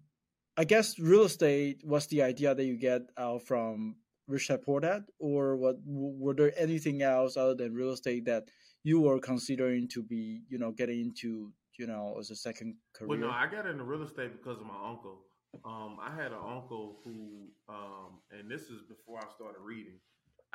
i 0.58 0.64
guess 0.64 1.00
real 1.00 1.24
estate 1.24 1.82
was 1.84 2.08
the 2.08 2.22
idea 2.22 2.54
that 2.54 2.66
you 2.66 2.78
get 2.78 3.02
out 3.18 3.42
from 3.42 3.96
rich 4.28 4.48
dad 4.48 4.62
poor 4.62 4.80
dad 4.80 5.04
or 5.20 5.56
what 5.56 5.78
were 5.86 6.34
there 6.34 6.54
anything 6.58 7.02
else 7.02 7.38
other 7.38 7.56
than 7.56 7.74
real 7.74 7.92
estate 7.92 8.26
that 8.26 8.44
you 8.84 9.02
were 9.02 9.20
considering 9.20 9.88
to 9.88 10.04
be 10.04 10.42
you 10.50 10.58
know 10.58 10.72
getting 10.72 11.00
into 11.00 11.52
you 11.80 11.88
know 11.88 12.16
as 12.20 12.32
a 12.32 12.36
second 12.36 12.76
career 12.94 13.10
well 13.10 13.18
no 13.18 13.30
i 13.30 13.48
got 13.48 13.66
into 13.66 13.84
real 13.84 14.04
estate 14.04 14.32
because 14.34 14.60
of 14.60 14.66
my 14.66 14.90
uncle 14.90 15.20
um, 15.66 15.98
I 16.02 16.14
had 16.16 16.32
an 16.32 16.44
uncle 16.46 16.98
who, 17.04 17.48
um, 17.70 18.20
and 18.32 18.50
this 18.50 18.64
is 18.64 18.82
before 18.88 19.20
I 19.20 19.30
started 19.34 19.60
reading. 19.62 20.00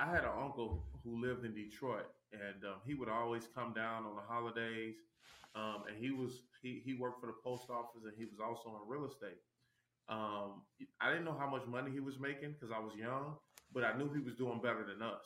I 0.03 0.07
had 0.07 0.25
an 0.25 0.35
uncle 0.37 0.83
who 1.05 1.23
lived 1.23 1.45
in 1.45 1.55
Detroit, 1.55 2.11
and 2.33 2.65
um, 2.65 2.81
he 2.85 2.95
would 2.95 3.09
always 3.09 3.47
come 3.55 3.73
down 3.73 4.05
on 4.05 4.17
the 4.17 4.27
holidays. 4.27 4.97
Um, 5.55 5.85
and 5.87 5.97
he 5.97 6.11
was 6.11 6.43
he 6.61 6.83
he 6.85 6.95
worked 6.95 7.21
for 7.21 7.27
the 7.27 7.39
post 7.45 7.71
office, 7.71 8.03
and 8.05 8.13
he 8.19 8.25
was 8.25 8.41
also 8.43 8.71
in 8.71 8.89
real 8.89 9.07
estate. 9.07 9.39
Um, 10.09 10.63
I 11.01 11.11
didn't 11.11 11.25
know 11.25 11.37
how 11.39 11.49
much 11.49 11.67
money 11.69 11.93
he 11.93 12.01
was 12.01 12.19
making 12.19 12.55
because 12.59 12.75
I 12.75 12.81
was 12.81 12.97
young, 12.97 13.37
but 13.73 13.85
I 13.85 13.97
knew 13.97 14.13
he 14.13 14.19
was 14.19 14.35
doing 14.35 14.61
better 14.61 14.85
than 14.85 15.07
us. 15.07 15.23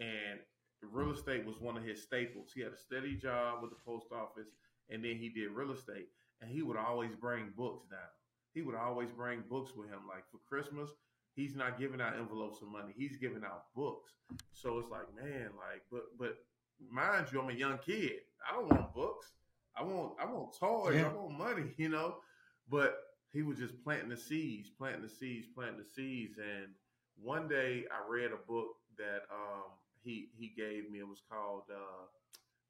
And 0.00 0.40
real 0.82 1.12
estate 1.12 1.46
was 1.46 1.60
one 1.60 1.76
of 1.76 1.84
his 1.84 2.02
staples. 2.02 2.50
He 2.52 2.62
had 2.62 2.72
a 2.72 2.76
steady 2.76 3.14
job 3.14 3.62
with 3.62 3.70
the 3.70 3.78
post 3.86 4.06
office, 4.10 4.50
and 4.90 5.04
then 5.04 5.16
he 5.16 5.28
did 5.28 5.52
real 5.52 5.70
estate. 5.70 6.08
And 6.40 6.50
he 6.50 6.62
would 6.62 6.76
always 6.76 7.14
bring 7.14 7.52
books 7.56 7.86
down. 7.88 8.10
He 8.52 8.62
would 8.62 8.74
always 8.74 9.10
bring 9.12 9.44
books 9.48 9.70
with 9.76 9.88
him. 9.88 10.00
Like 10.08 10.24
for 10.32 10.40
Christmas, 10.48 10.90
he's 11.34 11.54
not 11.54 11.78
giving 11.78 12.00
out 12.00 12.16
envelopes 12.18 12.62
of 12.62 12.68
money. 12.68 12.92
He's 12.96 13.16
giving 13.16 13.44
out 13.44 13.64
books. 13.74 14.12
So 14.52 14.78
it's 14.78 14.90
like, 14.90 15.14
man, 15.14 15.50
like, 15.56 15.82
but 15.90 16.04
but 16.18 16.36
mind 16.90 17.26
you, 17.32 17.40
I'm 17.40 17.50
a 17.50 17.54
young 17.54 17.78
kid. 17.78 18.12
I 18.48 18.54
don't 18.54 18.70
want 18.70 18.94
books. 18.94 19.32
I 19.76 19.82
want 19.82 20.12
I 20.20 20.26
want 20.26 20.56
toys. 20.58 20.96
Yeah. 20.96 21.08
I 21.08 21.12
want 21.12 21.38
money, 21.38 21.72
you 21.76 21.88
know. 21.88 22.16
But 22.70 22.96
he 23.32 23.42
was 23.42 23.58
just 23.58 23.82
planting 23.82 24.10
the 24.10 24.16
seeds, 24.16 24.70
planting 24.70 25.02
the 25.02 25.08
seeds, 25.08 25.46
planting 25.54 25.78
the 25.78 25.88
seeds. 25.88 26.38
And 26.38 26.68
one 27.20 27.48
day 27.48 27.84
I 27.90 28.10
read 28.10 28.30
a 28.32 28.46
book 28.48 28.68
that 28.98 29.22
um, 29.32 29.72
he 30.02 30.28
he 30.36 30.52
gave 30.56 30.90
me. 30.90 30.98
It 30.98 31.08
was 31.08 31.22
called 31.30 31.62
uh, 31.70 32.06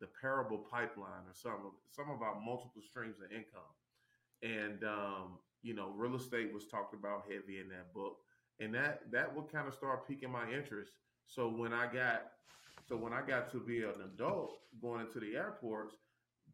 the 0.01 0.09
Parable 0.20 0.59
Pipeline 0.70 1.27
or 1.27 1.35
something. 1.35 1.70
Something 1.90 2.14
about 2.16 2.42
multiple 2.44 2.83
streams 2.83 3.16
of 3.18 3.33
income. 3.33 3.72
And 4.42 4.85
um, 4.85 5.38
you 5.62 5.75
know, 5.75 5.92
real 5.94 6.16
estate 6.16 6.53
was 6.53 6.66
talked 6.66 6.94
about 6.94 7.25
heavy 7.29 7.61
in 7.61 7.68
that 7.68 7.92
book 7.94 8.18
and 8.61 8.75
that 8.75 9.11
that 9.11 9.35
would 9.35 9.51
kind 9.51 9.69
of 9.69 9.75
start 9.75 10.07
piquing 10.07 10.31
my 10.31 10.51
interest. 10.51 10.93
So 11.27 11.49
when 11.49 11.73
I 11.73 11.87
got 11.93 12.23
so 12.88 12.97
when 12.97 13.12
I 13.12 13.23
got 13.23 13.51
to 13.53 13.61
be 13.61 13.83
an 13.83 13.95
adult 14.05 14.59
going 14.81 15.01
into 15.01 15.21
the 15.21 15.37
airports, 15.37 15.95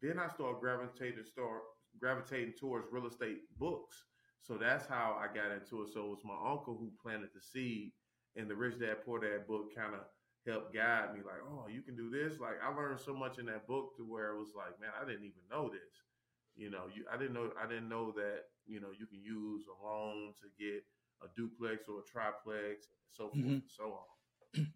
then 0.01 0.19
I 0.19 0.27
started 0.29 0.59
gravitating 0.59 1.23
start 1.25 1.61
gravitating 1.99 2.53
towards 2.59 2.87
real 2.91 3.07
estate 3.07 3.39
books. 3.57 4.03
So 4.41 4.55
that's 4.55 4.87
how 4.87 5.19
I 5.19 5.27
got 5.33 5.51
into 5.51 5.83
it. 5.83 5.89
So 5.93 6.05
it 6.05 6.09
was 6.09 6.23
my 6.23 6.37
uncle 6.51 6.77
who 6.77 6.91
planted 7.01 7.29
the 7.33 7.41
seed, 7.41 7.91
and 8.35 8.49
the 8.49 8.55
Rich 8.55 8.79
Dad 8.79 9.05
Poor 9.05 9.19
Dad 9.19 9.47
book 9.47 9.75
kind 9.75 9.93
of 9.93 10.01
helped 10.47 10.73
guide 10.73 11.13
me. 11.13 11.19
Like, 11.25 11.43
oh, 11.45 11.67
you 11.69 11.81
can 11.81 11.95
do 11.95 12.09
this. 12.09 12.39
Like 12.39 12.57
I 12.63 12.73
learned 12.73 12.99
so 12.99 13.13
much 13.13 13.37
in 13.37 13.45
that 13.47 13.67
book 13.67 13.95
to 13.97 14.03
where 14.03 14.31
it 14.31 14.39
was 14.39 14.53
like, 14.55 14.79
man, 14.79 14.91
I 14.99 15.05
didn't 15.05 15.25
even 15.25 15.43
know 15.51 15.69
this. 15.69 15.93
You 16.55 16.69
know, 16.69 16.91
you 16.93 17.05
I 17.11 17.17
didn't 17.17 17.33
know 17.33 17.51
I 17.61 17.67
didn't 17.67 17.89
know 17.89 18.11
that 18.15 18.51
you 18.65 18.79
know 18.79 18.89
you 18.97 19.05
can 19.07 19.21
use 19.21 19.63
a 19.67 19.75
loan 19.85 20.33
to 20.41 20.47
get 20.57 20.83
a 21.23 21.27
duplex 21.35 21.87
or 21.87 21.99
a 21.99 22.03
triplex, 22.03 22.87
so 23.11 23.29
forth 23.29 23.35
mm-hmm. 23.35 23.49
and 23.49 23.61
so 23.67 23.99
on. 24.55 24.67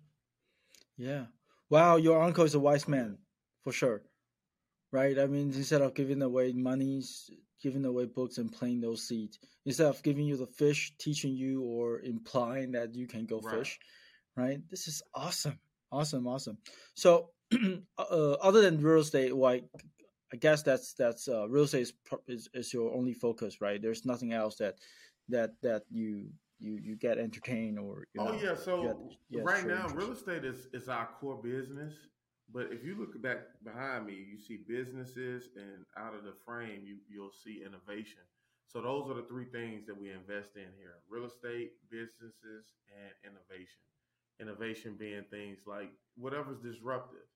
yeah. 0.97 1.25
Wow, 1.69 1.97
your 1.97 2.21
uncle 2.21 2.43
is 2.43 2.55
a 2.55 2.59
wise 2.59 2.87
man 2.87 3.17
for 3.63 3.71
sure. 3.71 4.03
Right? 4.91 5.17
I 5.17 5.25
mean, 5.25 5.51
instead 5.53 5.81
of 5.81 5.95
giving 5.95 6.21
away 6.21 6.53
monies, 6.53 7.29
giving 7.61 7.85
away 7.85 8.05
books 8.05 8.37
and 8.37 8.51
playing 8.51 8.81
those 8.81 9.07
seeds, 9.07 9.39
instead 9.65 9.87
of 9.87 10.03
giving 10.03 10.25
you 10.25 10.37
the 10.37 10.45
fish, 10.45 10.93
teaching 10.99 11.35
you 11.35 11.63
or 11.63 12.01
implying 12.01 12.73
that 12.73 12.93
you 12.93 13.07
can 13.07 13.25
go 13.25 13.39
right. 13.39 13.57
fish, 13.57 13.79
right? 14.35 14.59
This 14.69 14.87
is 14.87 15.01
awesome. 15.15 15.59
Awesome, 15.91 16.27
awesome. 16.27 16.57
So, 16.95 17.29
uh, 17.97 18.31
other 18.33 18.61
than 18.61 18.81
real 18.81 19.01
estate, 19.01 19.35
like 19.35 19.63
I 20.33 20.37
guess 20.37 20.63
that's 20.63 20.93
that's 20.95 21.27
uh, 21.27 21.47
real 21.47 21.65
estate 21.65 21.81
is, 21.81 21.93
is, 22.27 22.49
is 22.55 22.73
your 22.73 22.91
only 22.95 23.13
focus, 23.13 23.61
right? 23.61 23.79
There's 23.79 24.03
nothing 24.03 24.33
else 24.33 24.55
that 24.55 24.79
that 25.29 25.51
that 25.61 25.83
you 25.89 26.29
you 26.59 26.79
you 26.81 26.95
get 26.95 27.17
entertained 27.17 27.79
or 27.79 28.05
oh 28.17 28.25
know, 28.25 28.33
yeah 28.41 28.55
so 28.55 29.09
right 29.41 29.65
now 29.65 29.87
real 29.89 30.11
estate 30.11 30.45
is 30.45 30.67
is 30.73 30.87
our 30.89 31.09
core 31.19 31.41
business 31.41 31.93
but 32.51 32.67
if 32.71 32.83
you 32.83 32.95
look 32.95 33.19
back 33.21 33.39
behind 33.63 34.05
me 34.05 34.13
you 34.13 34.37
see 34.37 34.59
businesses 34.67 35.49
and 35.55 35.85
out 35.97 36.13
of 36.13 36.23
the 36.23 36.33
frame 36.45 36.81
you 36.85 36.97
you'll 37.09 37.31
see 37.43 37.63
innovation. 37.65 38.21
So 38.67 38.81
those 38.81 39.09
are 39.09 39.13
the 39.13 39.27
three 39.27 39.45
things 39.45 39.85
that 39.85 39.99
we 39.99 40.09
invest 40.11 40.55
in 40.55 40.69
here 40.77 40.95
real 41.09 41.25
estate 41.25 41.73
businesses 41.91 42.73
and 42.89 43.13
innovation. 43.23 43.81
Innovation 44.41 44.95
being 44.97 45.23
things 45.29 45.59
like 45.67 45.91
whatever's 46.15 46.59
disruptive 46.59 47.27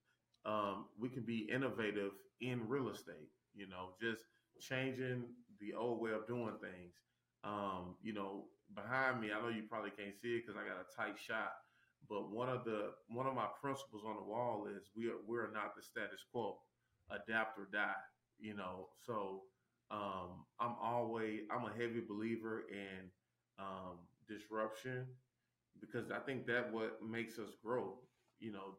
um, 0.46 0.86
we 0.98 1.08
can 1.08 1.22
be 1.22 1.48
innovative 1.52 2.12
in 2.40 2.66
real 2.68 2.88
estate 2.88 3.30
you 3.54 3.68
know 3.68 3.90
just 4.00 4.22
changing 4.60 5.24
the 5.60 5.74
old 5.74 6.00
way 6.00 6.12
of 6.12 6.26
doing 6.26 6.54
things 6.60 6.94
um, 7.44 7.96
you 8.02 8.12
know, 8.12 8.44
behind 8.74 9.20
me, 9.20 9.28
I 9.32 9.40
know 9.40 9.48
you 9.48 9.64
probably 9.68 9.90
can't 9.90 10.14
see 10.20 10.36
it 10.36 10.46
because 10.46 10.60
I 10.60 10.66
got 10.68 10.80
a 10.82 10.96
tight 10.96 11.18
shot. 11.18 11.52
But 12.08 12.30
one 12.30 12.48
of 12.48 12.64
the 12.64 12.92
one 13.08 13.26
of 13.26 13.34
my 13.34 13.48
principles 13.60 14.02
on 14.06 14.16
the 14.16 14.22
wall 14.22 14.66
is 14.74 14.90
we 14.96 15.08
are 15.08 15.20
we're 15.26 15.50
not 15.52 15.74
the 15.76 15.82
status 15.82 16.24
quo, 16.32 16.58
adapt 17.10 17.58
or 17.58 17.68
die. 17.72 17.92
You 18.38 18.54
know, 18.54 18.88
so 19.04 19.42
um, 19.90 20.44
I'm 20.60 20.76
always 20.82 21.40
I'm 21.50 21.64
a 21.66 21.72
heavy 21.72 22.00
believer 22.06 22.64
in 22.70 23.10
um, 23.58 23.98
disruption 24.28 25.06
because 25.80 26.10
I 26.10 26.18
think 26.20 26.46
that 26.46 26.72
what 26.72 27.02
makes 27.02 27.38
us 27.38 27.50
grow. 27.64 27.98
You 28.40 28.52
know, 28.52 28.78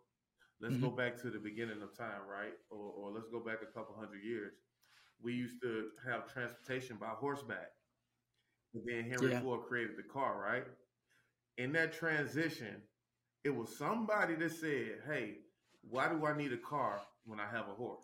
Let's 0.62 0.76
mm-hmm. 0.76 0.84
go 0.86 0.92
back 0.92 1.18
to 1.22 1.30
the 1.30 1.40
beginning 1.40 1.82
of 1.82 1.96
time, 1.98 2.22
right? 2.30 2.54
Or, 2.70 2.92
or 2.92 3.12
let's 3.12 3.28
go 3.30 3.40
back 3.40 3.60
a 3.64 3.72
couple 3.74 3.96
hundred 3.96 4.24
years. 4.24 4.54
We 5.22 5.34
used 5.34 5.62
to 5.62 5.90
have 6.06 6.32
transportation 6.32 6.98
by 6.98 7.10
horseback. 7.10 7.72
And 8.74 8.84
then 8.86 9.10
Henry 9.10 9.32
yeah. 9.32 9.42
Ford 9.42 9.62
created 9.68 9.98
the 9.98 10.04
car, 10.04 10.40
right? 10.40 10.64
In 11.58 11.72
that 11.74 11.94
transition, 11.94 12.76
it 13.44 13.50
was 13.50 13.76
somebody 13.78 14.36
that 14.36 14.52
said, 14.52 15.00
Hey, 15.08 15.38
why 15.82 16.10
do 16.10 16.26
I 16.26 16.38
need 16.38 16.54
a 16.54 16.58
car 16.58 17.02
when 17.26 17.40
I 17.40 17.48
have 17.52 17.68
a 17.68 17.74
horse? 17.74 18.04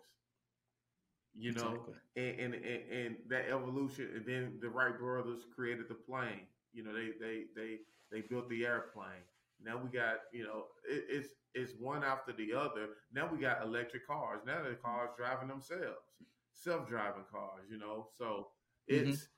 You 1.38 1.52
know, 1.52 1.74
exactly. 1.74 1.94
and, 2.16 2.40
and, 2.40 2.54
and 2.54 2.82
and 2.90 3.16
that 3.28 3.44
evolution, 3.50 4.08
and 4.14 4.24
then 4.24 4.58
the 4.62 4.70
Wright 4.70 4.98
brothers 4.98 5.40
created 5.54 5.84
the 5.88 5.94
plane. 5.94 6.46
You 6.72 6.82
know, 6.82 6.94
they 6.94 7.10
they 7.20 7.44
they 7.54 7.76
they 8.10 8.22
built 8.22 8.48
the 8.48 8.64
airplane. 8.64 9.24
Now 9.62 9.76
we 9.76 9.90
got, 9.90 10.16
you 10.32 10.44
know, 10.44 10.64
it, 10.88 11.04
it's 11.10 11.28
it's 11.54 11.72
one 11.78 12.02
after 12.02 12.32
the 12.32 12.54
other. 12.54 12.88
Now 13.12 13.28
we 13.30 13.38
got 13.38 13.62
electric 13.62 14.06
cars. 14.06 14.40
Now 14.46 14.62
the 14.62 14.76
cars 14.76 15.10
driving 15.18 15.48
themselves, 15.48 16.06
self-driving 16.54 17.24
cars. 17.30 17.64
You 17.70 17.78
know, 17.78 18.08
so 18.16 18.48
mm-hmm. 18.90 19.10
it's. 19.10 19.18
Mm-hmm. 19.18 19.35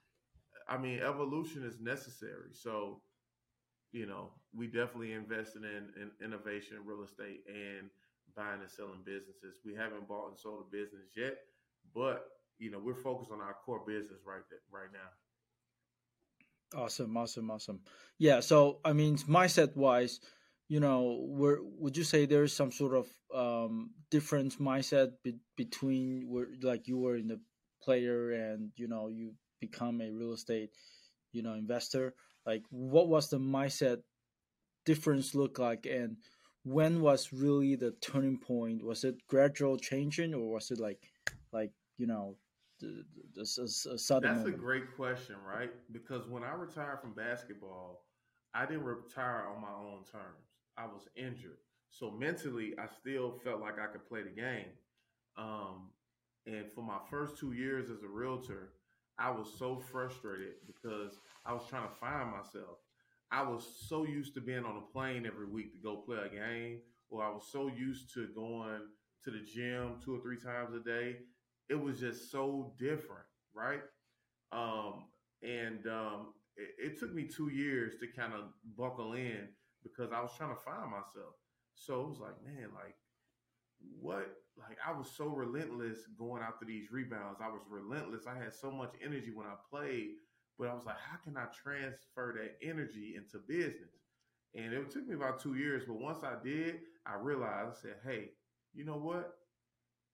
I 0.69 0.77
mean, 0.77 1.01
evolution 1.01 1.65
is 1.65 1.81
necessary. 1.81 2.51
So, 2.53 3.01
you 3.93 4.07
know, 4.07 4.31
we 4.55 4.67
definitely 4.67 5.13
invested 5.13 5.63
in, 5.65 5.89
in 6.01 6.11
innovation, 6.25 6.79
real 6.85 7.03
estate, 7.03 7.41
and 7.49 7.89
buying 8.37 8.61
and 8.61 8.71
selling 8.71 9.03
businesses. 9.05 9.57
We 9.65 9.75
haven't 9.75 10.07
bought 10.09 10.29
and 10.29 10.39
sold 10.39 10.65
a 10.67 10.71
business 10.71 11.07
yet, 11.17 11.39
but 11.95 12.27
you 12.59 12.71
know, 12.71 12.79
we're 12.79 13.03
focused 13.03 13.31
on 13.31 13.41
our 13.41 13.57
core 13.65 13.83
business 13.87 14.21
right 14.27 14.43
there, 14.51 14.59
right 14.71 14.91
now. 14.93 15.09
Awesome, 16.79 17.17
awesome, 17.17 17.51
awesome. 17.51 17.81
Yeah. 18.19 18.41
So, 18.41 18.81
I 18.85 18.93
mean, 18.93 19.17
mindset 19.19 19.75
wise, 19.77 20.21
you 20.69 20.81
know, 20.81 21.25
where 21.29 21.59
would 21.63 21.97
you 21.97 22.05
say 22.05 22.27
there's 22.27 22.53
some 22.53 22.73
sort 22.73 22.95
of 22.95 23.09
um, 23.35 23.91
different 24.11 24.59
mindset 24.61 25.13
be- 25.25 25.39
between 25.57 26.29
where, 26.29 26.49
like, 26.61 26.87
you 26.87 26.99
were 26.99 27.17
in 27.17 27.29
the 27.29 27.41
player 27.81 28.33
and 28.33 28.73
you 28.75 28.89
know 28.89 29.07
you 29.09 29.33
become 29.61 30.01
a 30.01 30.11
real 30.11 30.33
estate, 30.33 30.71
you 31.33 31.43
know, 31.43 31.55
investor? 31.55 32.15
Like, 32.47 32.63
what 32.71 33.09
was 33.09 33.29
the 33.29 33.39
mindset 33.39 33.99
difference 34.85 35.35
look 35.35 35.59
like, 35.59 35.87
and 35.87 36.17
when 36.65 37.01
was 37.01 37.33
really 37.33 37.77
the 37.77 37.93
turning 38.01 38.39
point? 38.39 38.83
Was 38.85 39.05
it 39.05 39.27
gradual 39.29 39.77
changing, 39.79 40.35
or 40.35 40.53
was 40.55 40.71
it 40.71 40.81
like, 40.81 41.03
like 41.53 41.73
you 41.97 42.07
know, 42.07 42.37
this 43.35 43.59
is 43.59 43.87
a 43.91 43.99
sudden? 43.99 44.31
That's 44.31 44.45
moment? 44.45 44.57
a 44.57 44.59
great 44.59 44.97
question, 44.97 45.37
right? 45.47 45.71
Because 45.93 46.27
when 46.29 46.45
I 46.45 46.53
retired 46.53 47.01
from 47.01 47.13
basketball, 47.15 48.05
I 48.55 48.67
didn't 48.67 48.85
retire 48.85 49.47
on 49.55 49.61
my 49.61 49.69
own 49.69 50.05
terms. 50.11 50.47
I 50.77 50.87
was 50.87 51.09
injured. 51.17 51.59
So 51.91 52.11
mentally, 52.11 52.75
I 52.79 52.87
still 52.87 53.41
felt 53.45 53.61
like 53.61 53.75
I 53.79 53.87
could 53.87 54.07
play 54.09 54.23
the 54.23 54.31
game. 54.31 54.67
Um, 55.37 55.91
and 56.47 56.67
for 56.75 56.83
my 56.83 56.99
first 57.11 57.39
two 57.39 57.53
years 57.53 57.91
as 57.91 58.03
a 58.03 58.09
realtor, 58.09 58.73
I 59.19 59.31
was 59.31 59.53
so 59.59 59.79
frustrated 59.79 60.55
because 60.67 61.19
I 61.45 61.53
was 61.53 61.63
trying 61.69 61.89
to 61.89 61.95
find 61.95 62.31
myself. 62.31 62.79
I 63.31 63.43
was 63.43 63.67
so 63.89 64.05
used 64.05 64.35
to 64.35 64.41
being 64.41 64.65
on 64.65 64.77
a 64.77 64.93
plane 64.93 65.27
every 65.27 65.47
week 65.47 65.73
to 65.73 65.79
go 65.79 65.97
play 65.97 66.19
a 66.25 66.29
game, 66.29 66.81
or 67.11 67.23
I 67.23 67.29
was 67.31 67.49
so 67.51 67.69
used 67.69 68.15
to 68.15 68.29
going 68.35 68.81
to 69.25 69.31
the 69.31 69.41
gym 69.41 69.97
two 70.05 70.17
or 70.17 70.21
three 70.21 70.39
times 70.39 70.75
a 70.75 70.81
day. 70.81 71.17
It 71.69 71.75
was 71.75 72.01
just 72.01 72.31
so 72.31 72.73
different, 72.79 73.27
right? 73.55 73.81
Um, 74.53 75.05
and 75.43 75.87
um, 75.87 76.35
it, 76.57 76.93
it 76.93 76.99
took 76.99 77.13
me 77.15 77.25
two 77.25 77.49
years 77.51 77.95
to 78.01 78.07
kind 78.07 78.33
of 78.33 78.45
buckle 78.77 79.13
in 79.13 79.49
because 79.83 80.13
I 80.13 80.21
was 80.21 80.31
trying 80.37 80.55
to 80.55 80.63
find 80.63 80.91
myself. 80.91 81.35
So 81.75 82.01
it 82.03 82.09
was 82.09 82.21
like, 82.21 82.43
man, 82.45 82.71
like 82.75 82.97
what? 84.01 84.37
Like 84.59 84.79
I 84.87 84.97
was 84.97 85.09
so 85.17 85.27
relentless 85.27 86.01
going 86.19 86.43
after 86.43 86.65
these 86.65 86.91
rebounds. 86.91 87.41
I 87.43 87.49
was 87.49 87.63
relentless. 87.69 88.27
I 88.27 88.37
had 88.37 88.53
so 88.53 88.71
much 88.71 88.93
energy 89.05 89.31
when 89.33 89.47
I 89.47 89.55
played, 89.71 90.11
but 90.59 90.69
I 90.69 90.75
was 90.75 90.85
like, 90.85 90.97
how 90.99 91.19
can 91.19 91.37
I 91.37 91.47
transfer 91.63 92.37
that 92.39 92.67
energy 92.67 93.15
into 93.17 93.39
business? 93.39 93.95
And 94.55 94.73
it 94.73 94.91
took 94.91 95.07
me 95.07 95.15
about 95.15 95.41
two 95.41 95.55
years, 95.55 95.85
but 95.87 96.01
once 96.01 96.25
I 96.25 96.35
did, 96.43 96.81
I 97.07 97.15
realized 97.21 97.77
I 97.79 97.83
said, 97.83 97.97
hey, 98.05 98.31
you 98.75 98.85
know 98.85 98.97
what? 98.97 99.35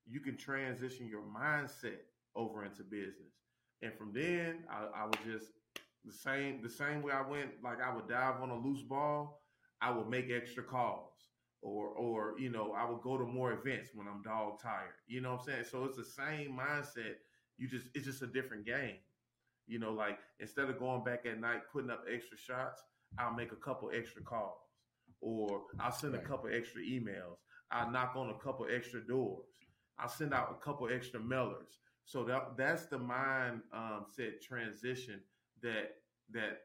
You 0.07 0.21
can 0.21 0.37
transition 0.37 1.09
your 1.09 1.23
mindset 1.23 2.01
over 2.37 2.65
into 2.65 2.83
business. 2.83 3.33
And 3.83 3.95
from 3.95 4.13
then, 4.13 4.65
I, 4.71 5.03
I 5.03 5.05
was 5.07 5.19
just 5.25 5.53
the 6.05 6.13
same 6.13 6.63
the 6.63 6.69
same 6.69 7.03
way 7.03 7.13
I 7.13 7.23
went. 7.23 7.63
Like 7.63 7.81
I 7.81 7.95
would 7.95 8.09
dive 8.09 8.43
on 8.43 8.51
a 8.51 8.59
loose 8.59 8.83
ball. 8.83 9.41
I 9.81 9.91
would 9.91 10.09
make 10.09 10.31
extra 10.31 10.63
calls 10.63 11.15
or 11.65 11.89
or 11.89 12.35
you 12.39 12.51
know 12.51 12.73
I 12.77 12.89
would 12.89 13.03
go 13.03 13.17
to 13.19 13.25
more 13.25 13.53
events 13.53 13.91
when 13.95 14.07
I'm 14.07 14.23
dog 14.23 14.61
tired. 14.63 14.95
You 15.09 15.23
know 15.23 15.33
what 15.33 15.41
I'm 15.41 15.47
saying? 15.47 15.65
So 15.71 15.85
it's 15.85 15.97
the 15.97 16.05
same 16.05 16.57
mindset. 16.57 17.17
You 17.57 17.69
just 17.69 17.87
it's 17.95 18.05
just 18.05 18.23
a 18.23 18.27
different 18.29 18.67
game. 18.67 18.99
You 19.67 19.79
know, 19.79 19.93
like 19.93 20.19
instead 20.41 20.69
of 20.69 20.79
going 20.79 21.05
back 21.05 21.25
at 21.27 21.41
night 21.41 21.63
putting 21.73 21.91
up 21.91 22.05
extra 22.13 22.37
shots, 22.37 22.83
I'll 23.19 23.35
make 23.35 23.53
a 23.53 23.57
couple 23.57 23.91
extra 23.97 24.23
calls 24.23 24.61
or 25.21 25.63
I'll 25.81 25.91
send 25.91 26.15
a 26.15 26.19
couple 26.19 26.51
extra 26.53 26.83
emails. 26.83 27.39
I'll 27.71 27.91
knock 27.91 28.13
on 28.15 28.29
a 28.29 28.39
couple 28.45 28.67
extra 28.73 29.01
doors. 29.05 29.47
I'll 29.99 30.09
send 30.09 30.35
out 30.35 30.55
a 30.61 30.65
couple 30.65 30.89
extra 30.93 31.19
mailers. 31.19 31.79
So 32.05 32.25
that 32.25 32.59
that's 32.59 32.87
the 32.87 32.99
mind 32.99 33.63
um, 33.73 34.05
set 34.15 34.43
transition 34.43 35.21
that 35.63 35.97
that 36.33 36.59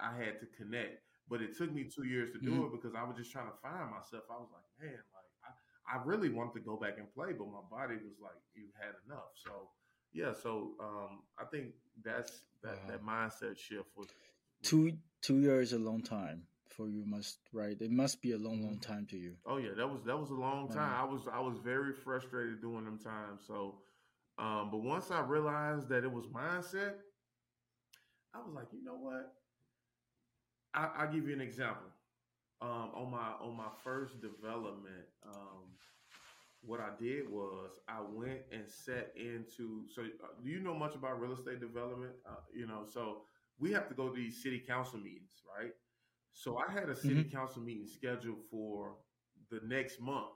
I 0.00 0.14
had 0.16 0.40
to 0.40 0.46
connect. 0.56 1.00
But 1.28 1.40
it 1.40 1.56
took 1.56 1.72
me 1.72 1.88
two 1.88 2.04
years 2.04 2.30
to 2.32 2.40
do 2.40 2.50
mm-hmm. 2.50 2.64
it 2.66 2.72
because 2.72 2.94
I 2.94 3.04
was 3.04 3.16
just 3.16 3.32
trying 3.32 3.46
to 3.46 3.56
find 3.62 3.90
myself. 3.90 4.24
I 4.28 4.36
was 4.36 4.50
like, 4.52 4.68
man, 4.80 5.00
like 5.14 5.30
I, 5.46 5.96
I 5.96 6.04
really 6.04 6.28
wanted 6.28 6.54
to 6.54 6.60
go 6.60 6.76
back 6.76 6.98
and 6.98 7.08
play, 7.14 7.32
but 7.32 7.46
my 7.48 7.64
body 7.70 7.96
was 7.96 8.18
like, 8.20 8.36
you 8.54 8.68
had 8.76 8.92
enough. 9.06 9.32
So 9.40 9.70
yeah, 10.12 10.32
so 10.34 10.72
um, 10.80 11.22
I 11.38 11.44
think 11.50 11.72
that's 12.04 12.42
that, 12.62 12.76
wow. 12.84 12.90
that 12.90 13.04
mindset 13.04 13.56
shift 13.56 13.88
was, 13.96 14.08
was 14.08 14.68
two 14.68 14.92
two 15.22 15.40
years 15.40 15.72
a 15.72 15.78
long 15.78 16.02
time 16.02 16.42
for 16.68 16.88
you 16.88 17.04
must 17.06 17.38
right 17.52 17.76
it 17.80 17.90
must 17.90 18.22
be 18.22 18.32
a 18.32 18.38
long 18.38 18.62
long 18.62 18.76
mm-hmm. 18.76 18.92
time 18.92 19.06
to 19.10 19.16
you 19.16 19.34
oh 19.46 19.58
yeah 19.58 19.70
that 19.76 19.86
was 19.86 20.02
that 20.04 20.18
was 20.18 20.30
a 20.30 20.34
long 20.34 20.68
time 20.68 20.94
i 20.96 21.04
was 21.04 21.28
i 21.32 21.38
was 21.38 21.58
very 21.62 21.92
frustrated 21.92 22.60
during 22.60 22.84
them 22.84 22.98
times 22.98 23.42
so 23.46 23.74
um 24.38 24.70
but 24.70 24.78
once 24.78 25.10
i 25.10 25.20
realized 25.20 25.88
that 25.88 26.02
it 26.02 26.10
was 26.10 26.24
mindset 26.26 26.94
i 28.34 28.38
was 28.38 28.54
like 28.54 28.66
you 28.72 28.82
know 28.82 28.96
what 28.96 29.34
I, 30.74 31.04
will 31.04 31.12
give 31.12 31.28
you 31.28 31.34
an 31.34 31.40
example. 31.40 31.88
Um, 32.60 32.90
on 32.94 33.10
my 33.10 33.32
on 33.40 33.56
my 33.56 33.70
first 33.82 34.20
development, 34.20 35.04
um, 35.26 35.64
what 36.64 36.80
I 36.80 36.90
did 37.00 37.28
was 37.28 37.70
I 37.88 38.00
went 38.00 38.40
and 38.52 38.62
set 38.68 39.12
into. 39.16 39.82
So, 39.94 40.02
uh, 40.02 40.28
do 40.42 40.50
you 40.50 40.60
know 40.60 40.74
much 40.74 40.94
about 40.94 41.20
real 41.20 41.32
estate 41.32 41.60
development? 41.60 42.12
Uh, 42.24 42.36
you 42.54 42.66
know, 42.66 42.84
so 42.88 43.22
we 43.58 43.72
have 43.72 43.88
to 43.88 43.94
go 43.94 44.08
to 44.08 44.14
these 44.14 44.42
city 44.42 44.60
council 44.60 44.98
meetings, 44.98 45.42
right? 45.58 45.72
So 46.32 46.56
I 46.56 46.72
had 46.72 46.88
a 46.88 46.94
city 46.94 47.24
mm-hmm. 47.24 47.36
council 47.36 47.62
meeting 47.62 47.86
scheduled 47.86 48.38
for 48.50 48.94
the 49.50 49.60
next 49.66 50.00
month, 50.00 50.32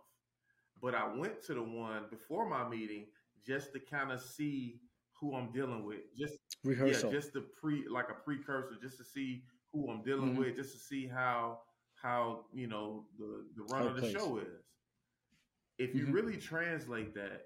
but 0.83 0.95
I 0.95 1.17
went 1.17 1.43
to 1.47 1.55
the 1.55 1.63
one 1.63 2.05
before 2.11 2.49
my 2.49 2.69
meeting 2.69 3.07
just 3.47 3.73
to 3.73 3.81
kind 3.81 4.13
of 4.13 4.21
see 4.21 4.81
who 5.21 5.35
I'm 5.35 5.53
dealing 5.53 5.85
with. 5.85 6.01
Just 6.17 6.39
rehearsal, 6.65 7.11
yeah, 7.11 7.19
just 7.19 7.33
the 7.33 7.47
pre 7.61 7.85
like 7.89 8.07
a 8.11 8.15
precursor, 8.15 8.77
just 8.83 8.99
to 8.99 9.05
see 9.05 9.45
who 9.77 9.91
I'm 9.91 10.03
dealing 10.03 10.31
mm-hmm. 10.31 10.41
with, 10.41 10.57
just 10.57 10.73
to 10.73 10.79
see 10.79 11.07
how 11.07 11.61
how 11.95 12.45
you 12.53 12.67
know 12.67 13.05
the 13.19 13.45
the 13.57 13.65
run 13.75 13.87
of 13.87 14.01
the 14.01 14.11
show 14.11 14.39
is. 14.39 14.65
If 15.79 15.95
you 15.95 16.05
mm-hmm. 16.05 16.13
really 16.13 16.37
translate 16.37 17.15
that, 17.15 17.43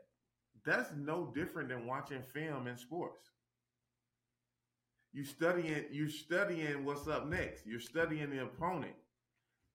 that's 0.64 0.90
no 0.96 1.32
different 1.34 1.68
than 1.68 1.86
watching 1.86 2.22
film 2.22 2.66
in 2.66 2.76
sports. 2.76 3.30
You 5.12 5.24
studying 5.24 5.84
you 5.90 6.08
studying 6.08 6.84
what's 6.84 7.08
up 7.08 7.26
next. 7.26 7.66
You're 7.66 7.80
studying 7.80 8.30
the 8.30 8.42
opponent. 8.42 8.94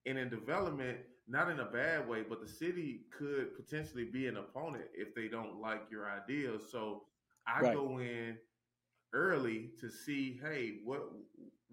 And 0.06 0.16
in 0.18 0.28
development, 0.28 0.98
not 1.28 1.50
in 1.50 1.58
a 1.58 1.64
bad 1.64 2.08
way, 2.08 2.22
but 2.26 2.40
the 2.40 2.48
city 2.48 3.00
could 3.10 3.56
potentially 3.56 4.04
be 4.04 4.28
an 4.28 4.36
opponent 4.36 4.84
if 4.94 5.14
they 5.14 5.26
don't 5.26 5.60
like 5.60 5.82
your 5.90 6.08
ideas. 6.08 6.62
So 6.70 7.02
I 7.46 7.60
right. 7.60 7.74
go 7.74 7.98
in 7.98 8.38
early 9.12 9.70
to 9.80 9.90
see, 9.90 10.38
hey, 10.42 10.78
what 10.84 11.02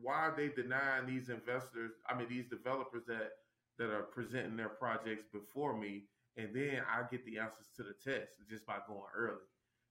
why 0.01 0.15
are 0.15 0.33
they 0.35 0.49
denying 0.49 1.05
these 1.07 1.29
investors? 1.29 1.91
I 2.07 2.17
mean, 2.17 2.27
these 2.29 2.47
developers 2.47 3.03
that 3.07 3.31
that 3.77 3.89
are 3.89 4.03
presenting 4.03 4.55
their 4.55 4.69
projects 4.69 5.23
before 5.31 5.75
me, 5.77 6.03
and 6.37 6.49
then 6.53 6.81
I 6.89 7.03
get 7.09 7.25
the 7.25 7.39
answers 7.39 7.67
to 7.77 7.83
the 7.83 7.93
test 8.03 8.33
just 8.49 8.65
by 8.65 8.77
going 8.87 9.01
early. 9.15 9.45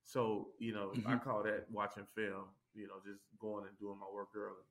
So 0.05 0.49
you 0.59 0.73
know, 0.73 0.93
mm-hmm. 0.95 1.09
I 1.09 1.17
call 1.17 1.43
that 1.45 1.67
watching 1.71 2.07
film. 2.15 2.47
You 2.75 2.89
know, 2.89 2.95
just 3.05 3.21
going 3.39 3.67
and 3.67 3.79
doing 3.79 3.99
my 3.99 4.07
work 4.13 4.29
early. 4.35 4.65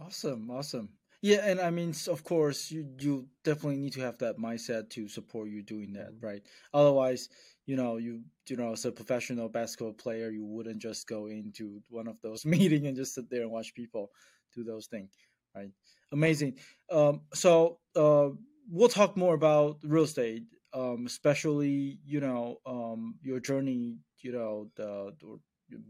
Awesome, 0.00 0.50
awesome. 0.50 0.90
Yeah, 1.20 1.38
and 1.44 1.60
I 1.60 1.70
mean, 1.70 1.94
of 2.08 2.22
course, 2.22 2.70
you 2.70 2.86
you 2.98 3.28
definitely 3.44 3.78
need 3.78 3.94
to 3.94 4.00
have 4.00 4.18
that 4.18 4.38
mindset 4.38 4.90
to 4.90 5.08
support 5.08 5.48
you 5.48 5.62
doing 5.62 5.94
that, 5.94 6.12
mm-hmm. 6.12 6.26
right? 6.26 6.42
Otherwise, 6.72 7.28
you 7.68 7.76
know, 7.76 7.98
you 7.98 8.24
you 8.48 8.56
know, 8.56 8.72
as 8.72 8.86
a 8.86 8.92
professional 8.92 9.48
basketball 9.50 9.94
player, 9.94 10.30
you 10.30 10.44
wouldn't 10.44 10.82
just 10.82 11.06
go 11.06 11.26
into 11.28 11.82
one 11.90 12.08
of 12.08 12.16
those 12.22 12.46
meetings 12.54 12.86
and 12.86 12.96
just 12.96 13.14
sit 13.14 13.30
there 13.30 13.42
and 13.42 13.52
watch 13.52 13.74
people 13.74 14.10
do 14.56 14.64
those 14.64 14.88
things, 14.88 15.12
right? 15.54 15.70
Amazing. 16.12 16.56
Um, 16.90 17.22
so, 17.34 17.78
uh, 17.96 18.30
we'll 18.70 18.88
talk 18.88 19.16
more 19.16 19.34
about 19.34 19.78
real 19.84 20.04
estate, 20.04 20.44
um, 20.72 21.04
especially 21.06 22.00
you 22.06 22.20
know 22.20 22.58
um, 22.66 23.16
your 23.22 23.40
journey, 23.40 23.98
you 24.22 24.32
know 24.32 24.70
the, 24.76 25.12
the 25.20 25.38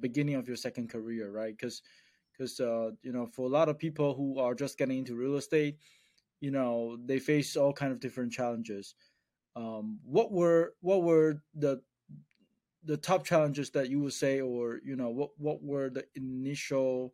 beginning 0.00 0.34
of 0.34 0.48
your 0.48 0.56
second 0.56 0.90
career, 0.90 1.30
right? 1.30 1.56
Because 1.56 1.82
because 2.36 2.60
uh, 2.60 2.90
you 3.02 3.12
know 3.12 3.26
for 3.26 3.46
a 3.46 3.50
lot 3.52 3.68
of 3.68 3.78
people 3.78 4.14
who 4.14 4.40
are 4.40 4.54
just 4.54 4.78
getting 4.78 4.98
into 4.98 5.16
real 5.16 5.36
estate, 5.36 5.78
you 6.40 6.50
know 6.50 6.96
they 7.06 7.18
face 7.18 7.56
all 7.56 7.72
kind 7.72 7.92
of 7.92 8.00
different 8.00 8.32
challenges. 8.32 8.94
Um, 9.58 9.98
what 10.04 10.30
were 10.30 10.74
what 10.80 11.02
were 11.02 11.42
the 11.52 11.82
the 12.84 12.96
top 12.96 13.24
challenges 13.24 13.70
that 13.70 13.90
you 13.90 14.00
would 14.00 14.12
say, 14.12 14.40
or 14.40 14.78
you 14.84 14.94
know 14.94 15.08
what 15.08 15.30
what 15.36 15.60
were 15.62 15.90
the 15.90 16.04
initial 16.14 17.12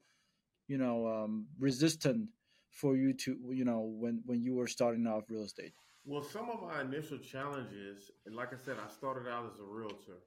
you 0.68 0.76
know 0.76 1.06
um, 1.06 1.46
resistant 1.58 2.28
for 2.70 2.96
you 2.96 3.14
to 3.14 3.38
you 3.50 3.64
know 3.64 3.80
when 3.80 4.22
when 4.26 4.42
you 4.42 4.54
were 4.54 4.68
starting 4.68 5.06
off 5.06 5.24
real 5.30 5.44
estate? 5.44 5.72
Well, 6.04 6.22
some 6.22 6.50
of 6.50 6.60
my 6.60 6.82
initial 6.82 7.16
challenges, 7.16 8.10
like 8.30 8.52
I 8.52 8.58
said, 8.62 8.76
I 8.76 8.92
started 8.92 9.26
out 9.26 9.50
as 9.50 9.58
a 9.58 9.64
realtor, 9.64 10.20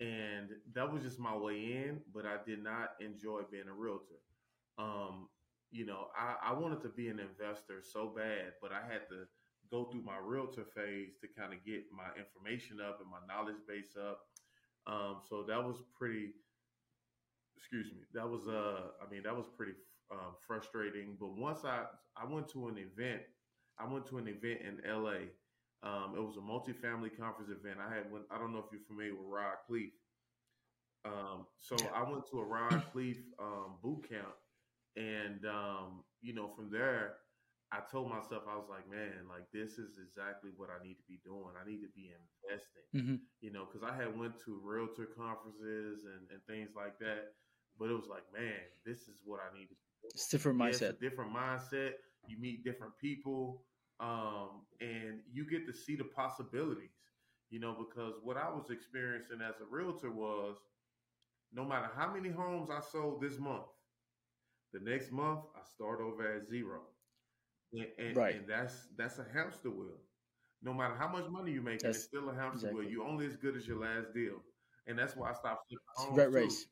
and 0.00 0.48
that 0.74 0.92
was 0.92 1.04
just 1.04 1.20
my 1.20 1.36
way 1.36 1.54
in. 1.54 2.00
But 2.12 2.26
I 2.26 2.38
did 2.44 2.64
not 2.64 2.94
enjoy 3.00 3.42
being 3.52 3.68
a 3.68 3.72
realtor. 3.72 4.18
Um, 4.78 5.28
you 5.70 5.86
know, 5.86 6.08
I, 6.18 6.50
I 6.50 6.52
wanted 6.54 6.82
to 6.82 6.88
be 6.88 7.06
an 7.06 7.20
investor 7.20 7.82
so 7.82 8.12
bad, 8.14 8.54
but 8.60 8.72
I 8.72 8.82
had 8.92 9.08
to 9.10 9.28
go 9.72 9.86
through 9.86 10.02
my 10.02 10.18
realtor 10.22 10.66
phase 10.76 11.16
to 11.22 11.26
kind 11.32 11.52
of 11.52 11.64
get 11.64 11.88
my 11.90 12.12
information 12.20 12.76
up 12.78 13.00
and 13.00 13.08
my 13.10 13.24
knowledge 13.26 13.56
base 13.66 13.96
up. 13.96 14.20
Um, 14.86 15.22
so 15.28 15.44
that 15.48 15.64
was 15.64 15.82
pretty. 15.98 16.34
Excuse 17.56 17.86
me. 17.86 18.02
That 18.12 18.28
was 18.28 18.46
uh. 18.46 18.92
I 19.00 19.10
mean, 19.10 19.22
that 19.24 19.34
was 19.34 19.46
pretty 19.56 19.72
um, 20.12 20.36
frustrating. 20.46 21.16
But 21.18 21.38
once 21.38 21.64
I 21.64 21.84
I 22.16 22.26
went 22.30 22.48
to 22.50 22.68
an 22.68 22.76
event, 22.76 23.22
I 23.78 23.90
went 23.90 24.06
to 24.08 24.18
an 24.18 24.28
event 24.28 24.60
in 24.60 24.84
L.A. 24.88 25.32
Um, 25.84 26.14
it 26.16 26.22
was 26.22 26.36
a 26.36 26.40
multifamily 26.40 27.16
conference 27.18 27.50
event. 27.50 27.78
I 27.80 27.92
had 27.92 28.12
went. 28.12 28.24
I 28.30 28.38
don't 28.38 28.52
know 28.52 28.58
if 28.58 28.66
you're 28.70 28.86
familiar 28.86 29.14
with 29.14 29.26
Rod 29.26 29.56
Khleif. 29.68 29.90
Um, 31.04 31.46
so 31.58 31.76
I 31.94 32.08
went 32.08 32.28
to 32.30 32.38
a 32.38 32.44
Rod 32.44 32.82
Khleif 32.94 33.18
um, 33.40 33.74
boot 33.82 34.08
camp, 34.08 34.34
and 34.96 35.44
um, 35.46 36.04
you 36.20 36.34
know 36.34 36.48
from 36.54 36.70
there, 36.70 37.14
I 37.72 37.80
told 37.90 38.12
myself 38.12 38.44
I 38.44 38.56
was 38.60 38.68
like, 38.68 38.84
man, 38.84 39.24
like 39.32 39.48
this 39.48 39.80
is 39.80 39.96
exactly 39.96 40.52
what 40.60 40.68
I 40.68 40.76
need 40.84 41.00
to 41.00 41.06
be 41.08 41.18
doing. 41.24 41.56
I 41.56 41.64
need 41.64 41.80
to 41.80 41.88
be 41.96 42.12
investing. 42.12 42.86
Mm-hmm. 42.92 43.18
You 43.40 43.50
know, 43.50 43.64
because 43.64 43.80
I 43.80 43.96
had 43.96 44.12
went 44.12 44.36
to 44.44 44.60
realtor 44.60 45.08
conferences 45.08 46.04
and, 46.04 46.28
and 46.28 46.44
things 46.44 46.76
like 46.76 47.00
that, 47.00 47.32
but 47.80 47.88
it 47.88 47.96
was 47.96 48.12
like, 48.12 48.28
man, 48.28 48.60
this 48.84 49.08
is 49.08 49.24
what 49.24 49.40
I 49.40 49.48
need 49.56 49.72
to 49.72 49.76
it's 50.04 50.28
different 50.28 50.58
mindset. 50.58 50.96
Yeah, 51.00 51.08
different 51.08 51.32
mindset. 51.34 51.92
You 52.26 52.38
meet 52.38 52.64
different 52.64 52.96
people, 52.98 53.62
um, 54.00 54.62
and 54.80 55.20
you 55.32 55.48
get 55.48 55.66
to 55.66 55.72
see 55.72 55.96
the 55.96 56.04
possibilities. 56.04 56.90
You 57.50 57.60
know, 57.60 57.76
because 57.78 58.14
what 58.22 58.36
I 58.36 58.48
was 58.48 58.70
experiencing 58.70 59.40
as 59.46 59.60
a 59.60 59.64
realtor 59.70 60.10
was, 60.10 60.56
no 61.52 61.64
matter 61.64 61.88
how 61.94 62.12
many 62.12 62.30
homes 62.30 62.70
I 62.70 62.80
sold 62.80 63.20
this 63.20 63.38
month, 63.38 63.64
the 64.72 64.80
next 64.80 65.12
month 65.12 65.40
I 65.54 65.60
start 65.74 66.00
over 66.00 66.36
at 66.36 66.48
zero, 66.48 66.80
and, 67.72 67.86
and, 67.98 68.16
right. 68.16 68.36
and 68.36 68.46
that's 68.46 68.88
that's 68.96 69.18
a 69.18 69.26
hamster 69.34 69.70
wheel. 69.70 69.98
No 70.62 70.72
matter 70.72 70.94
how 70.94 71.08
much 71.08 71.28
money 71.28 71.52
you 71.52 71.60
make, 71.60 71.82
it's 71.82 72.04
still 72.04 72.30
a 72.30 72.34
hamster 72.34 72.68
exactly. 72.68 72.86
wheel. 72.86 72.90
You're 72.90 73.06
only 73.06 73.26
as 73.26 73.36
good 73.36 73.56
as 73.56 73.66
your 73.66 73.78
last 73.78 74.14
deal, 74.14 74.36
and 74.86 74.98
that's 74.98 75.16
why 75.16 75.30
I 75.30 75.34
stopped 75.34 75.68
flipping 75.68 75.86
homes. 75.96 76.18
Rat 76.18 76.32
race. 76.32 76.66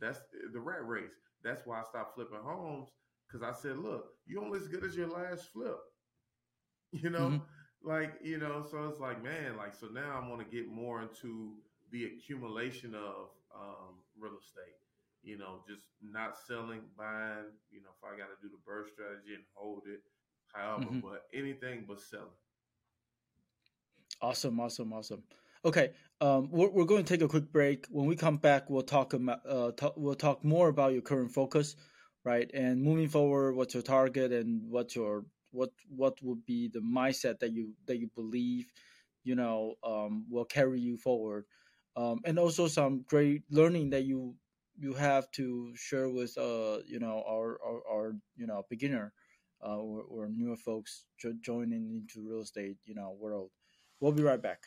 That's 0.00 0.20
the 0.52 0.60
rat 0.60 0.86
race. 0.86 1.14
That's 1.42 1.64
why 1.64 1.80
I 1.80 1.84
stopped 1.84 2.14
flipping 2.16 2.40
homes 2.42 2.88
because 3.26 3.42
I 3.42 3.52
said, 3.60 3.78
look, 3.78 4.06
you're 4.26 4.42
only 4.42 4.58
as 4.58 4.68
good 4.68 4.84
as 4.84 4.96
your 4.96 5.08
last 5.08 5.52
flip. 5.52 5.76
You 6.92 7.10
know, 7.10 7.42
mm-hmm. 7.42 7.44
like, 7.82 8.14
you 8.22 8.38
know, 8.38 8.64
so 8.70 8.86
it's 8.88 9.00
like, 9.00 9.22
man, 9.22 9.58
like, 9.58 9.74
so 9.74 9.88
now 9.88 10.22
I 10.22 10.26
want 10.30 10.40
to 10.40 10.46
get 10.46 10.70
more 10.70 11.02
into 11.02 11.58
the 11.90 12.04
accumulation 12.04 12.94
of 12.94 13.34
um, 13.52 14.00
real 14.16 14.38
estate. 14.38 14.78
You 15.22 15.36
know, 15.36 15.60
just 15.68 15.82
not 16.00 16.38
selling, 16.46 16.80
buying, 16.96 17.52
you 17.74 17.82
know, 17.82 17.90
if 17.90 18.00
I 18.06 18.16
got 18.16 18.30
to 18.30 18.38
do 18.40 18.48
the 18.48 18.62
BRRRR 18.62 18.86
strategy 18.94 19.34
and 19.34 19.42
hold 19.52 19.82
it, 19.90 20.00
however, 20.56 20.84
mm-hmm. 20.84 21.00
but 21.00 21.24
anything 21.32 21.84
but 21.86 22.00
selling. 22.00 22.26
Awesome, 24.20 24.58
awesome, 24.60 24.92
awesome. 24.92 25.22
Okay, 25.64 25.90
um, 26.20 26.48
we're, 26.50 26.70
we're 26.70 26.84
going 26.84 27.04
to 27.04 27.12
take 27.12 27.22
a 27.22 27.28
quick 27.28 27.52
break. 27.52 27.86
When 27.90 28.06
we 28.06 28.16
come 28.16 28.36
back, 28.36 28.70
we'll 28.70 28.82
talk 28.82 29.12
about 29.12 29.40
uh, 29.48 29.72
talk, 29.72 29.94
we'll 29.96 30.14
talk 30.14 30.44
more 30.44 30.68
about 30.68 30.92
your 30.92 31.02
current 31.02 31.32
focus, 31.32 31.76
right? 32.24 32.50
And 32.54 32.82
moving 32.82 33.08
forward, 33.08 33.56
what's 33.56 33.74
your 33.74 33.82
target 33.82 34.32
and 34.32 34.62
what's 34.70 34.96
your 34.96 35.24
what 35.50 35.70
what 35.88 36.22
would 36.22 36.44
be 36.46 36.68
the 36.68 36.80
mindset 36.80 37.40
that 37.40 37.52
you 37.52 37.72
that 37.86 37.98
you 37.98 38.08
believe, 38.14 38.72
you 39.24 39.34
know, 39.34 39.74
um, 39.84 40.24
will 40.30 40.44
carry 40.44 40.80
you 40.80 40.96
forward, 40.96 41.44
um, 41.96 42.20
and 42.24 42.38
also 42.38 42.68
some 42.68 43.04
great 43.08 43.42
learning 43.50 43.90
that 43.90 44.04
you 44.04 44.34
you 44.78 44.92
have 44.94 45.30
to 45.32 45.72
share 45.74 46.08
with 46.08 46.36
uh 46.38 46.78
you 46.86 46.98
know 46.98 47.24
our 47.28 47.58
our, 47.64 47.80
our 47.90 48.16
you 48.36 48.46
know 48.46 48.64
beginner 48.68 49.12
uh, 49.64 49.76
or, 49.78 50.02
or 50.02 50.28
newer 50.28 50.56
folks 50.56 51.04
joining 51.40 51.90
into 51.90 52.26
real 52.28 52.42
estate 52.42 52.76
you 52.84 52.94
know 52.94 53.16
world. 53.18 53.50
We'll 54.00 54.12
be 54.12 54.22
right 54.22 54.42
back. 54.42 54.60